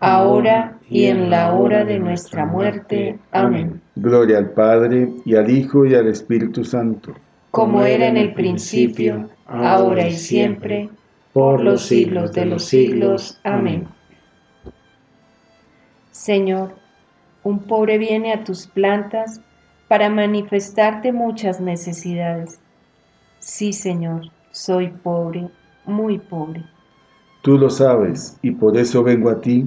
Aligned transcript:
ahora 0.00 0.78
y 0.88 1.04
en 1.04 1.30
la 1.30 1.52
hora 1.52 1.84
de 1.84 1.98
nuestra 1.98 2.44
muerte. 2.44 3.18
Amén. 3.30 3.80
Gloria 3.96 4.38
al 4.38 4.50
Padre, 4.50 5.10
y 5.24 5.36
al 5.36 5.50
Hijo, 5.50 5.86
y 5.86 5.94
al 5.94 6.08
Espíritu 6.08 6.64
Santo. 6.64 7.14
Como 7.50 7.82
era 7.82 8.08
en 8.08 8.16
el 8.16 8.34
principio, 8.34 9.28
ahora 9.46 10.08
y 10.08 10.12
siempre, 10.12 10.88
por 11.32 11.62
los 11.62 11.82
siglos 11.82 12.32
de 12.32 12.46
los 12.46 12.64
siglos. 12.64 13.40
Amén. 13.44 13.86
Señor, 16.10 16.74
un 17.44 17.60
pobre 17.60 17.98
viene 17.98 18.32
a 18.32 18.44
tus 18.44 18.66
plantas 18.66 19.40
para 19.88 20.08
manifestarte 20.08 21.12
muchas 21.12 21.60
necesidades. 21.60 22.60
Sí, 23.38 23.72
Señor, 23.72 24.22
soy 24.50 24.88
pobre, 24.88 25.48
muy 25.86 26.18
pobre. 26.18 26.64
Tú 27.42 27.56
lo 27.56 27.70
sabes, 27.70 28.38
y 28.42 28.50
por 28.50 28.76
eso 28.76 29.02
vengo 29.02 29.30
a 29.30 29.40
ti, 29.40 29.66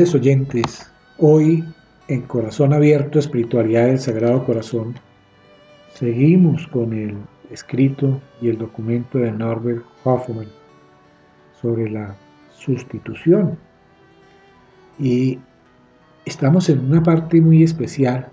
Oyentes, 0.00 0.90
hoy 1.18 1.62
en 2.08 2.22
Corazón 2.22 2.72
Abierto, 2.72 3.18
Espiritualidad 3.18 3.84
del 3.84 3.98
Sagrado 3.98 4.46
Corazón, 4.46 4.94
seguimos 5.92 6.66
con 6.68 6.94
el 6.94 7.18
escrito 7.50 8.18
y 8.40 8.48
el 8.48 8.56
documento 8.56 9.18
de 9.18 9.30
Norbert 9.30 9.84
Hoffman 10.04 10.48
sobre 11.60 11.90
la 11.90 12.16
sustitución. 12.50 13.58
Y 14.98 15.38
estamos 16.24 16.70
en 16.70 16.78
una 16.78 17.02
parte 17.02 17.38
muy 17.42 17.62
especial 17.62 18.26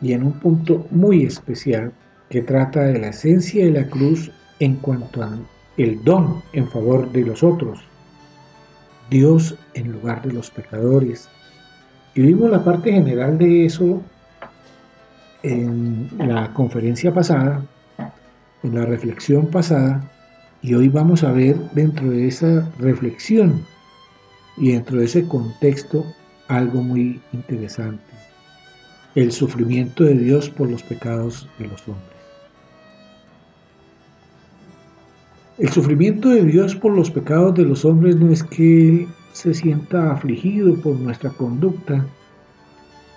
y 0.00 0.14
en 0.14 0.22
un 0.22 0.32
punto 0.40 0.86
muy 0.90 1.24
especial 1.24 1.92
que 2.30 2.40
trata 2.40 2.84
de 2.84 2.98
la 2.98 3.08
esencia 3.08 3.66
de 3.66 3.72
la 3.72 3.90
cruz 3.90 4.32
en 4.58 4.76
cuanto 4.76 5.22
al 5.22 5.46
don 6.02 6.42
en 6.54 6.66
favor 6.66 7.12
de 7.12 7.26
los 7.26 7.42
otros 7.42 7.78
Dios 9.10 9.54
en 9.74 9.92
lugar 9.92 10.22
de 10.22 10.32
los 10.32 10.50
pecadores. 10.50 11.28
Y 12.14 12.22
vimos 12.22 12.50
la 12.50 12.64
parte 12.64 12.92
general 12.92 13.38
de 13.38 13.66
eso 13.66 14.02
en 15.42 16.08
la 16.18 16.52
conferencia 16.52 17.12
pasada, 17.12 17.64
en 18.62 18.74
la 18.74 18.84
reflexión 18.84 19.46
pasada, 19.46 20.02
y 20.62 20.74
hoy 20.74 20.88
vamos 20.88 21.22
a 21.22 21.32
ver 21.32 21.56
dentro 21.72 22.10
de 22.10 22.26
esa 22.26 22.68
reflexión 22.78 23.64
y 24.56 24.72
dentro 24.72 24.98
de 24.98 25.04
ese 25.04 25.26
contexto 25.28 26.04
algo 26.48 26.82
muy 26.82 27.20
interesante, 27.32 28.02
el 29.14 29.30
sufrimiento 29.30 30.04
de 30.04 30.14
Dios 30.14 30.50
por 30.50 30.68
los 30.68 30.82
pecados 30.82 31.48
de 31.58 31.68
los 31.68 31.86
hombres. 31.86 32.17
El 35.58 35.70
sufrimiento 35.70 36.28
de 36.28 36.44
Dios 36.44 36.76
por 36.76 36.92
los 36.92 37.10
pecados 37.10 37.56
de 37.56 37.64
los 37.64 37.84
hombres 37.84 38.14
no 38.14 38.30
es 38.30 38.44
que 38.44 38.88
Él 38.88 39.08
se 39.32 39.52
sienta 39.54 40.12
afligido 40.12 40.80
por 40.80 40.94
nuestra 40.94 41.30
conducta 41.30 42.06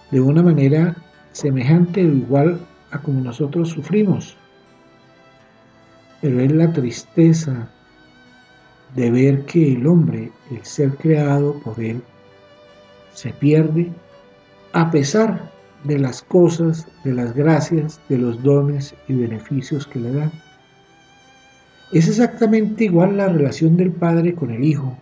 de 0.09 0.21
una 0.21 0.41
manera 0.41 0.95
semejante 1.33 2.03
o 2.03 2.11
igual 2.11 2.59
a 2.89 2.99
como 2.99 3.21
nosotros 3.21 3.69
sufrimos, 3.69 4.35
pero 6.19 6.39
es 6.39 6.51
la 6.51 6.73
tristeza 6.73 7.69
de 8.95 9.11
ver 9.11 9.45
que 9.45 9.73
el 9.73 9.85
hombre, 9.85 10.31
el 10.49 10.65
ser 10.65 10.95
creado 10.95 11.59
por 11.59 11.79
Él, 11.79 12.01
se 13.13 13.29
pierde 13.33 13.91
a 14.73 14.89
pesar 14.89 15.51
de 15.83 15.99
las 15.99 16.23
cosas, 16.23 16.87
de 17.03 17.13
las 17.13 17.35
gracias, 17.35 18.01
de 18.09 18.17
los 18.17 18.41
dones 18.41 18.95
y 19.07 19.13
beneficios 19.13 19.85
que 19.85 19.99
le 19.99 20.11
dan. 20.11 20.31
Es 21.91 22.07
exactamente 22.07 22.85
igual 22.85 23.17
la 23.17 23.27
relación 23.27 23.75
del 23.75 23.91
padre 23.91 24.33
con 24.33 24.49
el 24.49 24.63
hijo. 24.63 24.97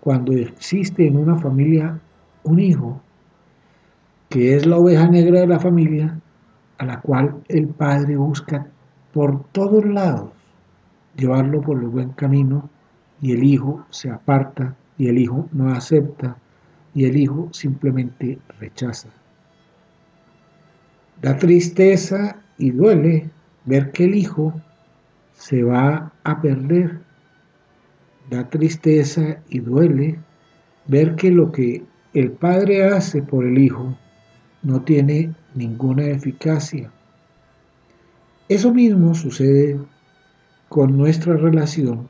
Cuando 0.00 0.32
existe 0.32 1.06
en 1.06 1.18
una 1.18 1.36
familia 1.36 2.00
un 2.44 2.58
hijo, 2.58 3.02
que 4.30 4.56
es 4.56 4.64
la 4.64 4.78
oveja 4.78 5.06
negra 5.06 5.40
de 5.40 5.46
la 5.46 5.60
familia, 5.60 6.18
a 6.78 6.86
la 6.86 7.00
cual 7.00 7.42
el 7.48 7.68
padre 7.68 8.16
busca 8.16 8.66
por 9.12 9.44
todos 9.52 9.84
lados 9.84 10.30
llevarlo 11.14 11.60
por 11.60 11.78
el 11.78 11.88
buen 11.88 12.10
camino 12.10 12.70
y 13.20 13.32
el 13.32 13.44
hijo 13.44 13.84
se 13.90 14.10
aparta 14.10 14.74
y 14.96 15.08
el 15.08 15.18
hijo 15.18 15.48
no 15.52 15.72
acepta 15.72 16.36
y 16.94 17.04
el 17.04 17.18
hijo 17.18 17.48
simplemente 17.52 18.38
rechaza. 18.58 19.10
Da 21.20 21.36
tristeza 21.36 22.36
y 22.56 22.70
duele 22.70 23.30
ver 23.66 23.92
que 23.92 24.04
el 24.04 24.14
hijo 24.14 24.54
se 25.34 25.62
va 25.62 26.12
a 26.24 26.40
perder. 26.40 27.00
Da 28.30 28.48
tristeza 28.48 29.38
y 29.48 29.60
duele 29.60 30.18
ver 30.86 31.14
que 31.14 31.30
lo 31.30 31.52
que 31.52 31.84
el 32.14 32.32
Padre 32.32 32.84
hace 32.84 33.22
por 33.22 33.44
el 33.44 33.58
Hijo 33.58 33.96
no 34.62 34.80
tiene 34.82 35.34
ninguna 35.54 36.06
eficacia. 36.06 36.90
Eso 38.48 38.72
mismo 38.72 39.14
sucede 39.14 39.78
con 40.68 40.96
nuestra 40.96 41.36
relación 41.36 42.08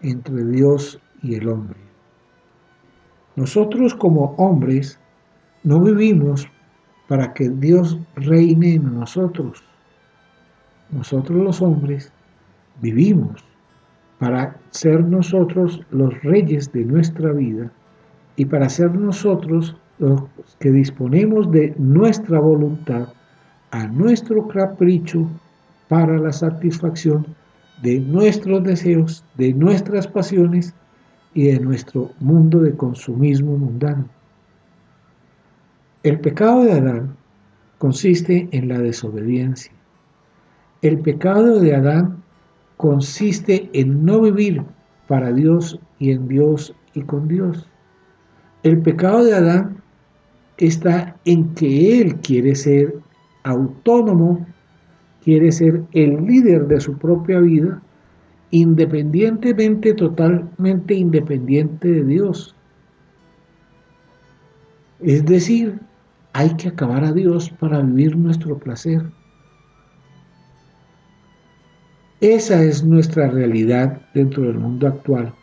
entre 0.00 0.44
Dios 0.44 1.00
y 1.22 1.34
el 1.34 1.48
hombre. 1.48 1.78
Nosotros 3.36 3.94
como 3.94 4.34
hombres 4.36 4.98
no 5.64 5.80
vivimos 5.80 6.48
para 7.08 7.32
que 7.34 7.48
Dios 7.48 7.98
reine 8.16 8.74
en 8.74 8.98
nosotros. 8.98 9.62
Nosotros 10.90 11.38
los 11.38 11.62
hombres 11.62 12.12
vivimos 12.80 13.44
para 14.18 14.56
ser 14.70 15.04
nosotros 15.04 15.80
los 15.90 16.20
reyes 16.22 16.72
de 16.72 16.84
nuestra 16.84 17.32
vida 17.32 17.72
y 18.36 18.44
para 18.44 18.68
ser 18.68 18.94
nosotros 18.94 19.76
los 19.98 20.22
que 20.58 20.70
disponemos 20.70 21.50
de 21.50 21.74
nuestra 21.78 22.38
voluntad 22.38 23.08
a 23.70 23.86
nuestro 23.86 24.46
capricho 24.48 25.28
para 25.88 26.18
la 26.18 26.32
satisfacción 26.32 27.26
de 27.82 27.98
nuestros 28.00 28.62
deseos, 28.62 29.24
de 29.36 29.52
nuestras 29.52 30.06
pasiones 30.06 30.74
y 31.34 31.48
de 31.48 31.60
nuestro 31.60 32.10
mundo 32.20 32.60
de 32.60 32.76
consumismo 32.76 33.56
mundano. 33.56 34.08
El 36.02 36.20
pecado 36.20 36.64
de 36.64 36.72
Adán 36.72 37.16
consiste 37.78 38.48
en 38.52 38.68
la 38.68 38.78
desobediencia. 38.78 39.72
El 40.80 41.00
pecado 41.00 41.60
de 41.60 41.74
Adán 41.74 42.21
consiste 42.82 43.70
en 43.74 44.04
no 44.04 44.20
vivir 44.20 44.60
para 45.06 45.32
Dios 45.32 45.78
y 46.00 46.10
en 46.10 46.26
Dios 46.26 46.74
y 46.94 47.02
con 47.02 47.28
Dios. 47.28 47.68
El 48.64 48.82
pecado 48.82 49.22
de 49.22 49.34
Adán 49.34 49.76
está 50.56 51.16
en 51.24 51.54
que 51.54 52.00
él 52.00 52.16
quiere 52.16 52.56
ser 52.56 52.92
autónomo, 53.44 54.44
quiere 55.22 55.52
ser 55.52 55.84
el 55.92 56.26
líder 56.26 56.66
de 56.66 56.80
su 56.80 56.98
propia 56.98 57.38
vida, 57.38 57.80
independientemente, 58.50 59.94
totalmente 59.94 60.94
independiente 60.94 61.86
de 61.86 62.04
Dios. 62.04 62.56
Es 64.98 65.24
decir, 65.24 65.78
hay 66.32 66.52
que 66.56 66.70
acabar 66.70 67.04
a 67.04 67.12
Dios 67.12 67.48
para 67.48 67.80
vivir 67.80 68.16
nuestro 68.16 68.58
placer. 68.58 69.04
Esa 72.22 72.62
es 72.62 72.84
nuestra 72.84 73.26
realidad 73.26 74.00
dentro 74.14 74.44
del 74.44 74.56
mundo 74.56 74.86
actual. 74.86 75.34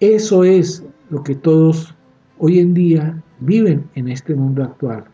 Eso 0.00 0.44
es 0.44 0.84
lo 1.08 1.22
que 1.22 1.34
todos 1.34 1.94
hoy 2.36 2.58
en 2.58 2.74
día 2.74 3.22
viven 3.40 3.88
en 3.94 4.08
este 4.08 4.34
mundo 4.34 4.62
actual. 4.62 5.04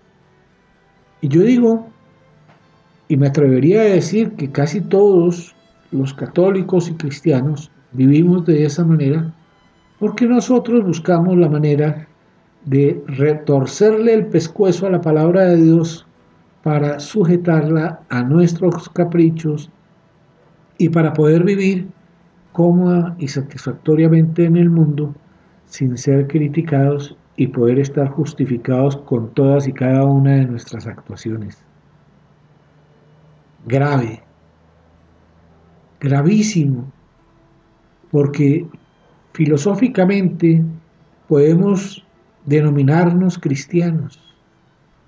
Y 1.21 1.29
yo 1.29 1.43
digo, 1.43 1.87
y 3.07 3.17
me 3.17 3.29
atrevería 3.29 3.83
a 3.83 3.85
decir 3.85 4.33
que 4.33 4.51
casi 4.51 4.81
todos 4.81 5.55
los 5.93 6.13
católicos 6.13 6.89
y 6.89 6.95
cristianos 6.95 7.71
vivimos 7.93 8.45
de 8.45 8.65
esa 8.65 8.85
manera 8.85 9.33
porque 10.01 10.27
nosotros 10.27 10.85
buscamos 10.85 11.39
la 11.39 11.49
manera 11.49 12.09
de 12.65 13.01
retorcerle 13.07 14.15
el 14.15 14.27
pescuezo 14.27 14.89
a 14.89 14.91
la 14.91 15.01
palabra 15.01 15.43
de 15.43 15.63
Dios 15.63 16.09
para 16.65 16.99
sujetarla 16.99 18.01
a 18.09 18.25
nuestros 18.25 18.89
caprichos 18.89 19.71
y 20.79 20.89
para 20.89 21.13
poder 21.13 21.45
vivir 21.45 21.89
cómoda 22.53 23.15
y 23.19 23.29
satisfactoriamente 23.29 24.45
en 24.45 24.57
el 24.57 24.71
mundo 24.71 25.15
sin 25.67 25.97
ser 25.99 26.27
criticados 26.27 27.17
y 27.37 27.49
poder 27.49 27.79
estar 27.79 28.09
justificados 28.09 28.97
con 28.97 29.33
todas 29.35 29.69
y 29.69 29.73
cada 29.73 30.05
una 30.05 30.37
de 30.37 30.47
nuestras 30.47 30.87
actuaciones. 30.87 31.59
Grave, 33.67 34.23
gravísimo, 36.01 36.91
porque 38.11 38.67
filosóficamente 39.33 40.65
podemos 41.29 42.07
denominarnos 42.47 43.39
cristianos, 43.39 44.19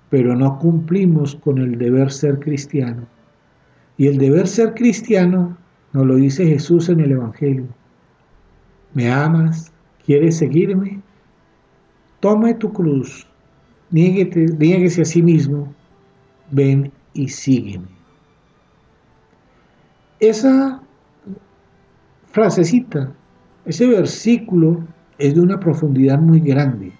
pero 0.09 0.35
no 0.35 0.59
cumplimos 0.59 1.35
con 1.35 1.57
el 1.57 1.77
deber 1.77 2.11
ser 2.11 2.39
cristiano. 2.39 3.07
Y 3.97 4.07
el 4.07 4.17
deber 4.17 4.47
ser 4.47 4.75
cristiano 4.75 5.57
nos 5.93 6.05
lo 6.05 6.15
dice 6.15 6.45
Jesús 6.45 6.89
en 6.89 6.99
el 6.99 7.11
Evangelio. 7.11 7.67
¿Me 8.93 9.11
amas? 9.11 9.71
¿Quieres 10.05 10.37
seguirme? 10.37 11.01
Toma 12.19 12.57
tu 12.57 12.73
cruz, 12.73 13.27
niéguese 13.91 15.01
a 15.01 15.05
sí 15.05 15.21
mismo, 15.21 15.73
ven 16.51 16.91
y 17.13 17.29
sígueme. 17.29 17.87
Esa 20.19 20.81
frasecita, 22.31 23.13
ese 23.65 23.87
versículo 23.87 24.85
es 25.17 25.35
de 25.35 25.41
una 25.41 25.59
profundidad 25.59 26.19
muy 26.19 26.39
grande, 26.39 26.91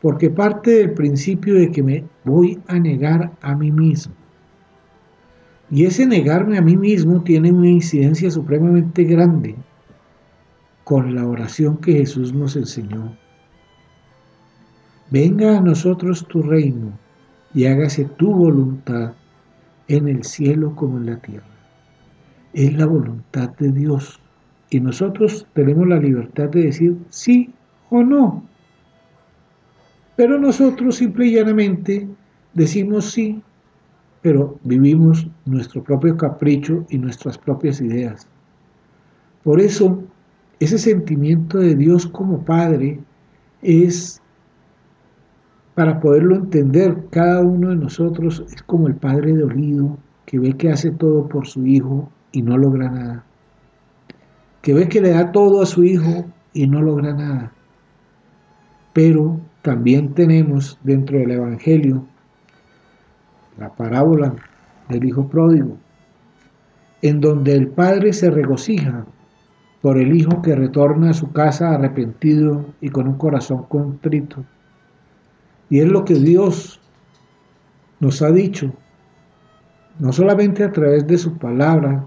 porque 0.00 0.28
parte 0.28 0.70
del 0.70 0.92
principio 0.94 1.54
de 1.54 1.70
que 1.70 1.82
me 1.82 2.04
voy 2.24 2.60
a 2.66 2.78
negar 2.78 3.32
a 3.42 3.54
mí 3.54 3.70
mismo. 3.70 4.14
Y 5.70 5.84
ese 5.84 6.06
negarme 6.06 6.58
a 6.58 6.62
mí 6.62 6.76
mismo 6.76 7.22
tiene 7.22 7.50
una 7.50 7.68
incidencia 7.68 8.30
supremamente 8.30 9.04
grande 9.04 9.56
con 10.84 11.14
la 11.14 11.26
oración 11.26 11.78
que 11.78 11.94
Jesús 11.94 12.32
nos 12.32 12.54
enseñó. 12.54 13.16
Venga 15.10 15.58
a 15.58 15.60
nosotros 15.60 16.26
tu 16.28 16.42
reino 16.42 16.92
y 17.52 17.66
hágase 17.66 18.04
tu 18.04 18.32
voluntad 18.32 19.14
en 19.88 20.08
el 20.08 20.22
cielo 20.24 20.74
como 20.76 20.98
en 20.98 21.06
la 21.06 21.16
tierra. 21.16 21.46
Es 22.52 22.72
la 22.74 22.86
voluntad 22.86 23.50
de 23.56 23.72
Dios 23.72 24.20
y 24.70 24.80
nosotros 24.80 25.46
tenemos 25.54 25.88
la 25.88 25.98
libertad 25.98 26.48
de 26.48 26.64
decir 26.64 26.96
sí 27.08 27.52
o 27.90 28.02
no. 28.02 28.44
Pero 30.16 30.38
nosotros 30.38 30.96
simple 30.96 31.26
y 31.26 31.34
llanamente 31.34 32.08
decimos 32.54 33.10
sí 33.10 33.42
pero 34.22 34.58
vivimos 34.64 35.28
nuestro 35.44 35.82
propio 35.82 36.16
capricho 36.16 36.84
y 36.88 36.98
nuestras 36.98 37.38
propias 37.38 37.80
ideas. 37.80 38.26
Por 39.42 39.60
eso 39.60 40.02
ese 40.58 40.78
sentimiento 40.78 41.58
de 41.58 41.74
Dios 41.74 42.06
como 42.06 42.44
Padre 42.44 42.98
es, 43.62 44.20
para 45.74 46.00
poderlo 46.00 46.36
entender, 46.36 47.04
cada 47.10 47.42
uno 47.42 47.68
de 47.68 47.76
nosotros 47.76 48.44
es 48.52 48.62
como 48.62 48.88
el 48.88 48.96
Padre 48.96 49.34
dolido 49.34 49.98
que 50.24 50.38
ve 50.38 50.54
que 50.54 50.70
hace 50.70 50.90
todo 50.90 51.28
por 51.28 51.46
su 51.46 51.66
Hijo 51.66 52.10
y 52.32 52.42
no 52.42 52.56
logra 52.58 52.90
nada. 52.90 53.24
Que 54.62 54.74
ve 54.74 54.88
que 54.88 55.00
le 55.00 55.10
da 55.10 55.30
todo 55.30 55.62
a 55.62 55.66
su 55.66 55.84
Hijo 55.84 56.24
y 56.52 56.66
no 56.66 56.82
logra 56.82 57.14
nada. 57.14 57.52
Pero 58.92 59.38
también 59.62 60.14
tenemos 60.14 60.78
dentro 60.82 61.18
del 61.18 61.32
Evangelio 61.32 62.06
la 63.58 63.74
parábola 63.74 64.34
del 64.88 65.04
Hijo 65.04 65.28
Pródigo, 65.28 65.76
en 67.02 67.20
donde 67.20 67.54
el 67.54 67.68
Padre 67.68 68.12
se 68.12 68.30
regocija 68.30 69.06
por 69.82 69.98
el 69.98 70.16
Hijo 70.16 70.42
que 70.42 70.54
retorna 70.54 71.10
a 71.10 71.14
su 71.14 71.32
casa 71.32 71.74
arrepentido 71.74 72.66
y 72.80 72.88
con 72.88 73.08
un 73.08 73.18
corazón 73.18 73.64
contrito. 73.64 74.44
Y 75.70 75.80
es 75.80 75.88
lo 75.88 76.04
que 76.04 76.14
Dios 76.14 76.80
nos 78.00 78.22
ha 78.22 78.30
dicho, 78.30 78.72
no 79.98 80.12
solamente 80.12 80.62
a 80.64 80.72
través 80.72 81.06
de 81.06 81.18
su 81.18 81.36
palabra, 81.38 82.06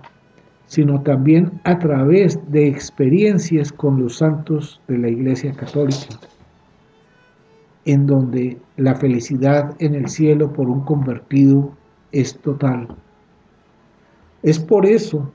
sino 0.68 1.02
también 1.02 1.60
a 1.64 1.80
través 1.80 2.40
de 2.52 2.68
experiencias 2.68 3.72
con 3.72 4.00
los 4.00 4.18
santos 4.18 4.80
de 4.88 5.00
la 5.00 5.10
Iglesia 5.10 5.52
Católica, 5.54 6.20
en 7.92 8.06
donde 8.06 8.60
la 8.78 8.94
felicidad 8.94 9.76
en 9.80 9.96
el 9.96 10.10
cielo 10.10 10.54
por 10.54 10.70
un 10.70 10.82
convertido 10.82 11.72
es 12.12 12.38
total. 12.38 12.88
Es 14.44 14.60
por 14.60 14.86
eso 14.86 15.32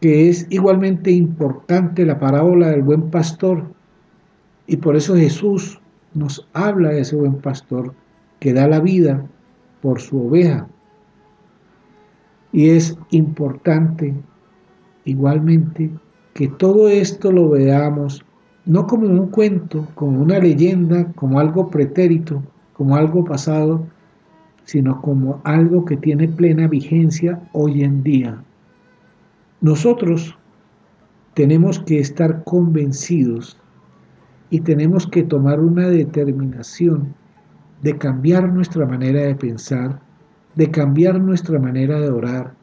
que 0.00 0.30
es 0.30 0.46
igualmente 0.48 1.10
importante 1.10 2.06
la 2.06 2.18
parábola 2.18 2.70
del 2.70 2.82
buen 2.82 3.10
pastor. 3.10 3.64
Y 4.66 4.78
por 4.78 4.96
eso 4.96 5.14
Jesús 5.16 5.82
nos 6.14 6.48
habla 6.54 6.88
de 6.88 7.02
ese 7.02 7.14
buen 7.14 7.36
pastor 7.42 7.94
que 8.40 8.54
da 8.54 8.66
la 8.66 8.80
vida 8.80 9.26
por 9.82 10.00
su 10.00 10.28
oveja. 10.28 10.66
Y 12.52 12.70
es 12.70 12.96
importante 13.10 14.14
igualmente 15.04 15.90
que 16.32 16.48
todo 16.48 16.88
esto 16.88 17.30
lo 17.30 17.50
veamos 17.50 18.24
no 18.64 18.86
como 18.86 19.06
un 19.06 19.28
cuento, 19.28 19.88
como 19.94 20.22
una 20.22 20.38
leyenda, 20.38 21.12
como 21.14 21.40
algo 21.40 21.68
pretérito, 21.70 22.42
como 22.74 22.96
algo 22.96 23.24
pasado, 23.24 23.84
sino 24.64 25.00
como 25.02 25.40
algo 25.44 25.84
que 25.84 25.96
tiene 25.96 26.28
plena 26.28 26.68
vigencia 26.68 27.40
hoy 27.52 27.82
en 27.82 28.02
día. 28.02 28.42
Nosotros 29.60 30.36
tenemos 31.34 31.78
que 31.80 31.98
estar 31.98 32.44
convencidos 32.44 33.58
y 34.50 34.60
tenemos 34.60 35.06
que 35.06 35.22
tomar 35.22 35.60
una 35.60 35.88
determinación 35.88 37.14
de 37.82 37.96
cambiar 37.96 38.52
nuestra 38.52 38.86
manera 38.86 39.22
de 39.22 39.34
pensar, 39.34 39.98
de 40.54 40.70
cambiar 40.70 41.20
nuestra 41.20 41.58
manera 41.58 41.98
de 41.98 42.10
orar, 42.10 42.54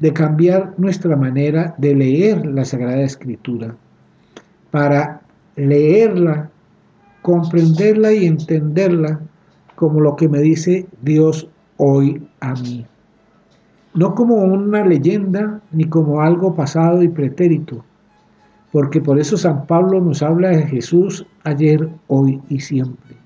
de 0.00 0.12
cambiar 0.12 0.74
nuestra 0.78 1.16
manera 1.16 1.74
de 1.78 1.94
leer 1.94 2.44
la 2.46 2.64
Sagrada 2.64 3.02
Escritura, 3.02 3.76
para 4.70 5.23
leerla, 5.56 6.50
comprenderla 7.22 8.12
y 8.12 8.26
entenderla 8.26 9.20
como 9.76 10.00
lo 10.00 10.16
que 10.16 10.28
me 10.28 10.40
dice 10.40 10.86
Dios 11.02 11.48
hoy 11.76 12.26
a 12.40 12.54
mí 12.54 12.86
no 13.94 14.14
como 14.14 14.34
una 14.36 14.84
leyenda 14.84 15.60
ni 15.72 15.84
como 15.84 16.20
algo 16.20 16.54
pasado 16.54 17.02
y 17.02 17.08
pretérito, 17.08 17.84
porque 18.72 19.00
por 19.00 19.18
eso 19.18 19.36
San 19.36 19.66
Pablo 19.66 20.00
nos 20.00 20.22
habla 20.22 20.48
de 20.48 20.66
Jesús 20.66 21.24
ayer, 21.44 21.88
hoy 22.08 22.42
y 22.48 22.58
siempre. 22.58 23.16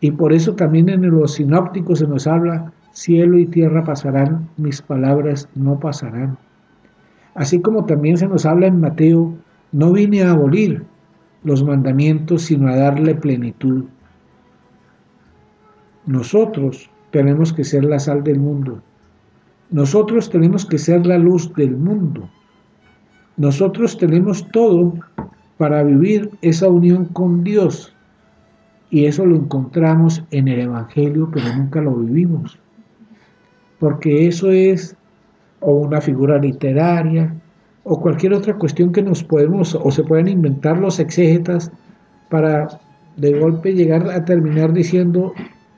Y 0.00 0.10
por 0.10 0.32
eso 0.32 0.54
también 0.54 0.88
en 0.88 1.08
los 1.08 1.34
sinópticos 1.34 2.00
se 2.00 2.08
nos 2.08 2.26
habla, 2.26 2.72
cielo 2.92 3.38
y 3.38 3.46
tierra 3.46 3.84
pasarán, 3.84 4.48
mis 4.56 4.82
palabras 4.82 5.48
no 5.54 5.78
pasarán. 5.78 6.36
Así 7.34 7.60
como 7.60 7.84
también 7.84 8.16
se 8.16 8.26
nos 8.26 8.44
habla 8.44 8.66
en 8.66 8.80
Mateo, 8.80 9.34
no 9.70 9.92
vine 9.92 10.24
a 10.24 10.32
abolir 10.32 10.84
los 11.44 11.64
mandamientos, 11.64 12.42
sino 12.42 12.68
a 12.68 12.76
darle 12.76 13.14
plenitud. 13.14 13.84
Nosotros 16.06 16.90
tenemos 17.10 17.52
que 17.52 17.64
ser 17.64 17.84
la 17.84 17.98
sal 17.98 18.22
del 18.22 18.38
mundo 18.38 18.82
nosotros 19.70 20.28
tenemos 20.28 20.66
que 20.66 20.78
ser 20.78 21.06
la 21.06 21.16
luz 21.16 21.52
del 21.54 21.76
mundo. 21.76 22.28
Nosotros 23.36 23.96
tenemos 23.96 24.46
todo 24.50 24.94
para 25.58 25.84
vivir 25.84 26.30
esa 26.42 26.68
unión 26.68 27.04
con 27.04 27.44
Dios. 27.44 27.94
Y 28.90 29.04
eso 29.04 29.24
lo 29.24 29.36
encontramos 29.36 30.24
en 30.32 30.48
el 30.48 30.60
Evangelio, 30.60 31.30
pero 31.32 31.54
nunca 31.54 31.80
lo 31.80 31.94
vivimos. 31.94 32.58
Porque 33.78 34.26
eso 34.26 34.50
es 34.50 34.96
o 35.60 35.72
una 35.72 36.00
figura 36.00 36.38
literaria 36.38 37.32
o 37.84 38.00
cualquier 38.00 38.34
otra 38.34 38.56
cuestión 38.56 38.92
que 38.92 39.02
nos 39.02 39.24
podemos 39.24 39.74
o 39.74 39.90
se 39.90 40.04
pueden 40.04 40.28
inventar 40.28 40.78
los 40.78 40.98
exégetas 40.98 41.70
para 42.28 42.68
de 43.16 43.38
golpe 43.38 43.72
llegar 43.72 44.08
a 44.10 44.24
terminar 44.24 44.72
diciendo 44.72 45.32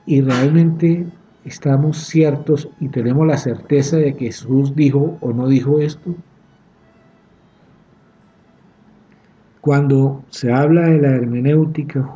y 0.07 0.21
realmente 0.21 1.07
¿Estamos 1.45 1.99
ciertos 2.07 2.69
y 2.79 2.88
tenemos 2.88 3.27
la 3.27 3.37
certeza 3.37 3.97
de 3.97 4.15
que 4.15 4.27
Jesús 4.27 4.77
dijo 4.77 5.19
o 5.21 5.33
no 5.33 5.49
dijo 5.49 5.81
esto? 5.81 6.15
Cuando 9.61 10.25
se 10.29 10.53
habla 10.53 10.83
de 10.83 11.01
la 11.01 11.09
hermenéutica 11.09 12.09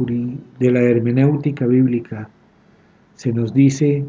de 0.61 0.71
la 0.71 0.81
hermenéutica 0.81 1.67
bíblica, 1.67 2.29
se 3.15 3.33
nos 3.33 3.53
dice 3.53 4.05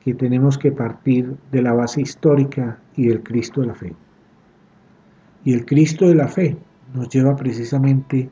que 0.00 0.14
tenemos 0.14 0.58
que 0.58 0.72
partir 0.72 1.36
de 1.52 1.62
la 1.62 1.72
base 1.72 2.00
histórica 2.00 2.78
y 2.96 3.06
del 3.06 3.22
Cristo 3.22 3.60
de 3.60 3.66
la 3.68 3.74
fe. 3.74 3.92
Y 5.46 5.54
el 5.54 5.64
Cristo 5.64 6.08
de 6.08 6.16
la 6.16 6.26
fe 6.26 6.56
nos 6.92 7.08
lleva 7.08 7.36
precisamente 7.36 8.28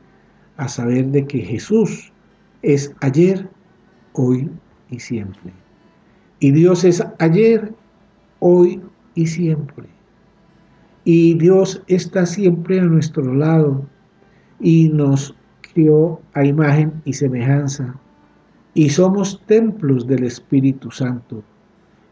a 0.57 0.67
saber 0.67 1.07
de 1.07 1.25
que 1.25 1.39
Jesús 1.39 2.11
es 2.61 2.93
ayer, 2.99 3.47
hoy 4.11 4.51
y 4.89 4.99
siempre. 4.99 5.53
Y 6.41 6.51
Dios 6.51 6.83
es 6.83 7.01
ayer, 7.19 7.73
hoy 8.39 8.81
y 9.13 9.27
siempre. 9.27 9.85
Y 11.05 11.35
Dios 11.35 11.81
está 11.87 12.25
siempre 12.25 12.81
a 12.81 12.83
nuestro 12.83 13.33
lado 13.33 13.85
y 14.59 14.89
nos 14.89 15.37
crió 15.61 16.19
a 16.33 16.43
imagen 16.43 17.01
y 17.05 17.13
semejanza. 17.13 17.95
Y 18.73 18.89
somos 18.89 19.41
templos 19.45 20.05
del 20.05 20.25
Espíritu 20.25 20.91
Santo. 20.91 21.41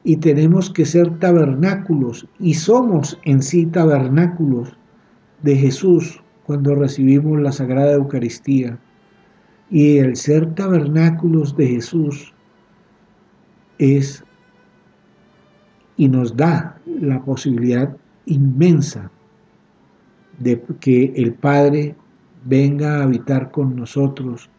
Y 0.06 0.16
tenemos 0.16 0.70
que 0.70 0.86
ser 0.86 1.20
tabernáculos 1.20 2.26
y 2.40 2.54
somos 2.54 3.20
en 3.26 3.42
sí 3.42 3.66
tabernáculos 3.66 4.78
de 5.44 5.56
Jesús 5.56 6.22
cuando 6.46 6.76
recibimos 6.76 7.40
la 7.40 7.52
Sagrada 7.52 7.94
Eucaristía. 7.94 8.78
Y 9.70 9.98
el 9.98 10.16
ser 10.16 10.54
tabernáculos 10.56 11.56
de 11.56 11.68
Jesús 11.68 12.34
es 13.78 14.24
y 15.98 16.08
nos 16.08 16.36
da 16.36 16.80
la 16.86 17.24
posibilidad 17.24 17.96
inmensa 18.26 19.12
de 20.40 20.62
que 20.80 21.14
el 21.16 21.34
Padre 21.34 21.96
venga 22.46 22.98
a 22.98 23.04
habitar 23.04 23.52
con 23.52 23.76
nosotros 23.76 24.50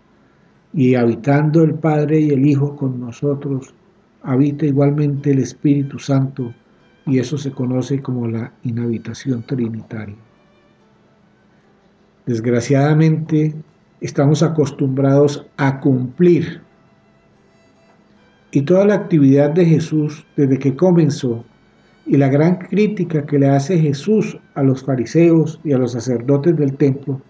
y 0.73 0.95
habitando 0.95 1.63
el 1.63 1.75
Padre 1.75 2.21
y 2.21 2.31
el 2.31 2.47
Hijo 2.47 2.77
con 2.77 3.01
nosotros, 3.01 3.75
habita 4.23 4.67
igualmente 4.67 5.31
el 5.31 5.39
Espíritu 5.41 5.99
Santo 5.99 6.53
y 7.07 7.19
eso 7.19 7.37
se 7.37 7.53
conoce 7.53 8.01
como 8.01 8.27
la 8.27 8.53
inhabitación 8.63 9.45
trinitaria. 9.45 10.17
Desgraciadamente 12.27 13.55
estamos 14.01 14.43
acostumbrados 14.43 15.47
a 15.57 15.81
cumplir 15.81 16.63
y 18.51 18.63
toda 18.63 18.85
la 18.85 18.95
actividad 18.95 19.51
de 19.51 19.65
Jesús 19.65 20.25
desde 20.37 20.59
que 20.59 20.77
comenzó 20.77 21.45
y 22.07 22.17
la 22.17 22.29
gran 22.29 22.57
crítica 22.57 23.27
que 23.27 23.39
le 23.39 23.49
hace 23.49 23.79
Jesús 23.79 24.39
a 24.55 24.63
los 24.63 24.85
fariseos 24.85 25.61
y 25.65 25.73
a 25.73 25.79
los 25.79 25.93
sacerdotes 25.93 26.57
del 26.57 26.77
templo 26.77 27.21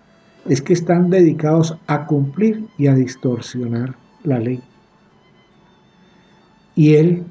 es 0.46 0.60
que 0.60 0.74
están 0.74 1.10
dedicados 1.10 1.76
a 1.86 2.06
cumplir 2.06 2.66
y 2.76 2.88
a 2.88 2.94
distorsionar 2.94 3.94
la 4.24 4.38
ley. 4.38 4.62
Y 6.76 6.94
Él 6.94 7.24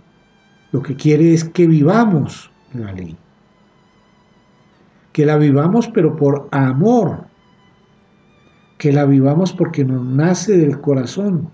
lo 0.71 0.81
que 0.81 0.95
quiere 0.95 1.33
es 1.33 1.43
que 1.43 1.67
vivamos 1.67 2.49
la 2.73 2.91
ley. 2.93 3.15
Que 5.11 5.25
la 5.25 5.37
vivamos 5.37 5.87
pero 5.89 6.15
por 6.15 6.47
amor. 6.51 7.25
Que 8.83 8.91
la 8.91 9.05
vivamos 9.05 9.53
porque 9.53 9.85
nos 9.85 10.03
nace 10.03 10.57
del 10.57 10.81
corazón 10.81 11.47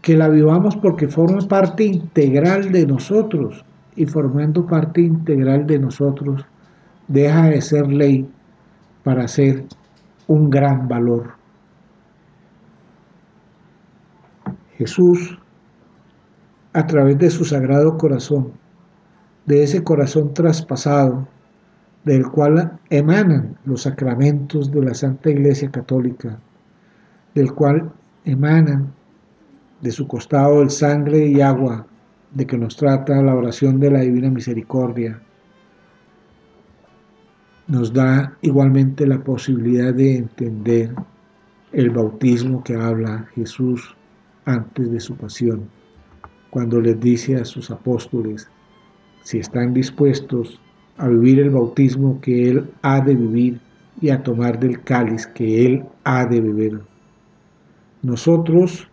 que 0.00 0.16
la 0.16 0.30
vivamos 0.30 0.76
porque 0.76 1.06
forma 1.06 1.46
parte 1.46 1.84
integral 1.84 2.72
de 2.72 2.86
nosotros 2.86 3.66
y 3.96 4.06
formando 4.06 4.66
parte 4.66 5.02
integral 5.02 5.66
de 5.66 5.78
nosotros 5.78 6.46
deja 7.06 7.50
de 7.50 7.60
ser 7.60 7.86
ley 7.86 8.26
para 9.04 9.28
ser 9.28 9.66
un 10.26 10.48
gran 10.48 10.88
valor. 10.88 11.34
Jesús, 14.78 15.38
a 16.72 16.86
través 16.86 17.18
de 17.18 17.28
su 17.28 17.44
sagrado 17.44 17.98
corazón, 17.98 18.52
de 19.44 19.64
ese 19.64 19.84
corazón 19.84 20.32
traspasado, 20.32 21.28
del 22.04 22.26
cual 22.28 22.78
emanan 22.90 23.56
los 23.64 23.82
sacramentos 23.82 24.70
de 24.72 24.82
la 24.82 24.94
Santa 24.94 25.30
Iglesia 25.30 25.70
Católica, 25.70 26.38
del 27.34 27.52
cual 27.52 27.92
emanan 28.24 28.92
de 29.80 29.90
su 29.90 30.06
costado 30.06 30.62
el 30.62 30.70
sangre 30.70 31.26
y 31.26 31.40
agua 31.40 31.86
de 32.32 32.46
que 32.46 32.58
nos 32.58 32.76
trata 32.76 33.20
la 33.22 33.34
oración 33.34 33.78
de 33.78 33.90
la 33.90 34.00
Divina 34.00 34.30
Misericordia, 34.30 35.20
nos 37.68 37.92
da 37.92 38.36
igualmente 38.42 39.06
la 39.06 39.22
posibilidad 39.22 39.94
de 39.94 40.16
entender 40.16 40.94
el 41.72 41.90
bautismo 41.90 42.62
que 42.64 42.74
habla 42.74 43.26
Jesús 43.34 43.96
antes 44.44 44.90
de 44.90 45.00
su 45.00 45.16
pasión, 45.16 45.68
cuando 46.50 46.80
les 46.80 47.00
dice 47.00 47.36
a 47.36 47.44
sus 47.44 47.70
apóstoles, 47.70 48.50
si 49.22 49.38
están 49.38 49.72
dispuestos 49.72 50.60
a 50.98 51.08
vivir 51.08 51.40
el 51.40 51.50
bautismo 51.50 52.20
que 52.20 52.50
Él 52.50 52.70
ha 52.82 53.00
de 53.00 53.14
vivir 53.14 53.60
y 54.00 54.10
a 54.10 54.22
tomar 54.22 54.58
del 54.58 54.82
cáliz 54.82 55.26
que 55.26 55.66
Él 55.66 55.84
ha 56.04 56.26
de 56.26 56.40
beber. 56.40 56.80
Nosotros, 58.02 58.88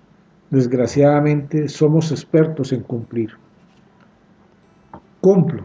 desgraciadamente, 0.50 1.68
somos 1.68 2.12
expertos 2.12 2.72
en 2.72 2.82
cumplir. 2.82 3.32
Cumplo. 5.22 5.64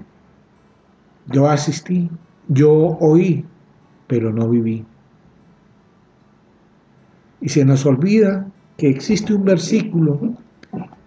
Yo 1.26 1.48
asistí, 1.48 2.10
yo 2.48 2.96
oí, 3.00 3.44
pero 4.06 4.32
no 4.32 4.48
viví. 4.48 4.84
Y 7.40 7.48
se 7.48 7.64
nos 7.64 7.84
olvida 7.84 8.46
que 8.76 8.88
existe 8.88 9.34
un 9.34 9.44
versículo 9.44 10.34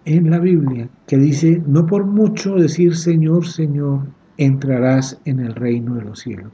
en 0.04 0.30
la 0.30 0.38
Biblia 0.38 0.88
que 1.06 1.18
dice, 1.18 1.62
no 1.66 1.86
por 1.86 2.04
mucho 2.06 2.54
decir 2.54 2.96
Señor, 2.96 3.46
Señor, 3.46 4.06
entrarás 4.38 5.20
en 5.24 5.40
el 5.40 5.54
reino 5.54 5.94
de 5.96 6.02
los 6.02 6.20
cielos. 6.20 6.52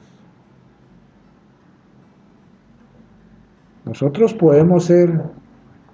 Nosotros 3.84 4.32
podemos 4.34 4.86
ser 4.86 5.22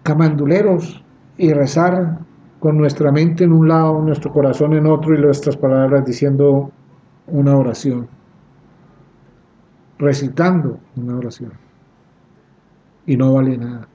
camanduleros 0.05 1.05
y 1.37 1.53
rezar 1.53 2.21
con 2.61 2.79
nuestra 2.79 3.11
mente 3.11 3.45
en 3.45 3.53
un 3.53 3.69
lado, 3.69 4.01
nuestro 4.01 4.33
corazón 4.33 4.75
en 4.75 4.87
otro 4.87 5.15
y 5.15 5.21
nuestras 5.21 5.57
palabras 5.57 6.05
diciendo 6.05 6.71
una 7.27 7.57
oración, 7.57 8.09
recitando 9.99 10.79
una 10.97 11.17
oración. 11.17 11.53
Y 13.07 13.17
no 13.17 13.35
vale 13.35 13.57
nada. 13.59 13.89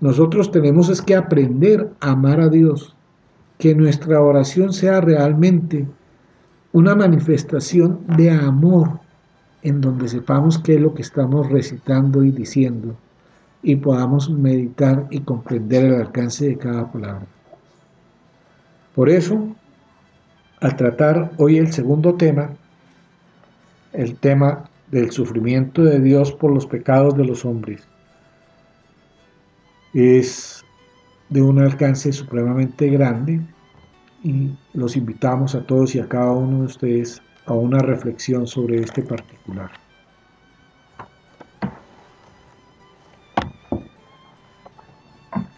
Nosotros 0.00 0.52
tenemos 0.52 0.88
es 0.90 1.02
que 1.02 1.16
aprender 1.16 1.90
a 2.00 2.12
amar 2.12 2.40
a 2.40 2.48
Dios, 2.48 2.94
que 3.58 3.74
nuestra 3.74 4.20
oración 4.20 4.72
sea 4.72 5.00
realmente 5.00 5.86
una 6.72 6.94
manifestación 6.94 8.00
de 8.16 8.30
amor 8.30 9.00
en 9.62 9.80
donde 9.80 10.08
sepamos 10.08 10.58
qué 10.58 10.76
es 10.76 10.80
lo 10.80 10.94
que 10.94 11.02
estamos 11.02 11.48
recitando 11.50 12.22
y 12.22 12.30
diciendo 12.30 12.96
y 13.62 13.76
podamos 13.76 14.30
meditar 14.30 15.06
y 15.10 15.20
comprender 15.20 15.86
el 15.86 15.94
alcance 15.94 16.46
de 16.46 16.58
cada 16.58 16.90
palabra. 16.92 17.26
Por 18.94 19.08
eso, 19.08 19.54
al 20.60 20.76
tratar 20.76 21.32
hoy 21.38 21.58
el 21.58 21.72
segundo 21.72 22.14
tema, 22.14 22.50
el 23.92 24.16
tema 24.16 24.64
del 24.90 25.10
sufrimiento 25.10 25.82
de 25.82 26.00
Dios 26.00 26.32
por 26.32 26.52
los 26.52 26.66
pecados 26.66 27.16
de 27.16 27.24
los 27.24 27.44
hombres, 27.44 27.82
es 29.94 30.57
de 31.28 31.42
un 31.42 31.58
alcance 31.58 32.12
supremamente 32.12 32.88
grande 32.88 33.40
y 34.22 34.50
los 34.72 34.96
invitamos 34.96 35.54
a 35.54 35.62
todos 35.62 35.94
y 35.94 36.00
a 36.00 36.08
cada 36.08 36.32
uno 36.32 36.60
de 36.60 36.66
ustedes 36.66 37.22
a 37.46 37.52
una 37.54 37.78
reflexión 37.78 38.46
sobre 38.46 38.80
este 38.80 39.02
particular. 39.02 39.70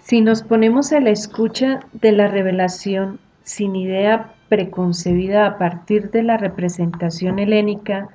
Si 0.03 0.21
nos 0.21 0.43
ponemos 0.43 0.93
a 0.93 1.01
la 1.01 1.11
escucha 1.11 1.81
de 1.93 2.13
la 2.13 2.27
revelación 2.27 3.21
sin 3.45 3.77
idea 3.77 4.35
preconcebida 4.49 5.47
a 5.47 5.59
partir 5.59 6.11
de 6.11 6.25
la 6.25 6.37
representación 6.37 7.39
helénica 7.39 8.09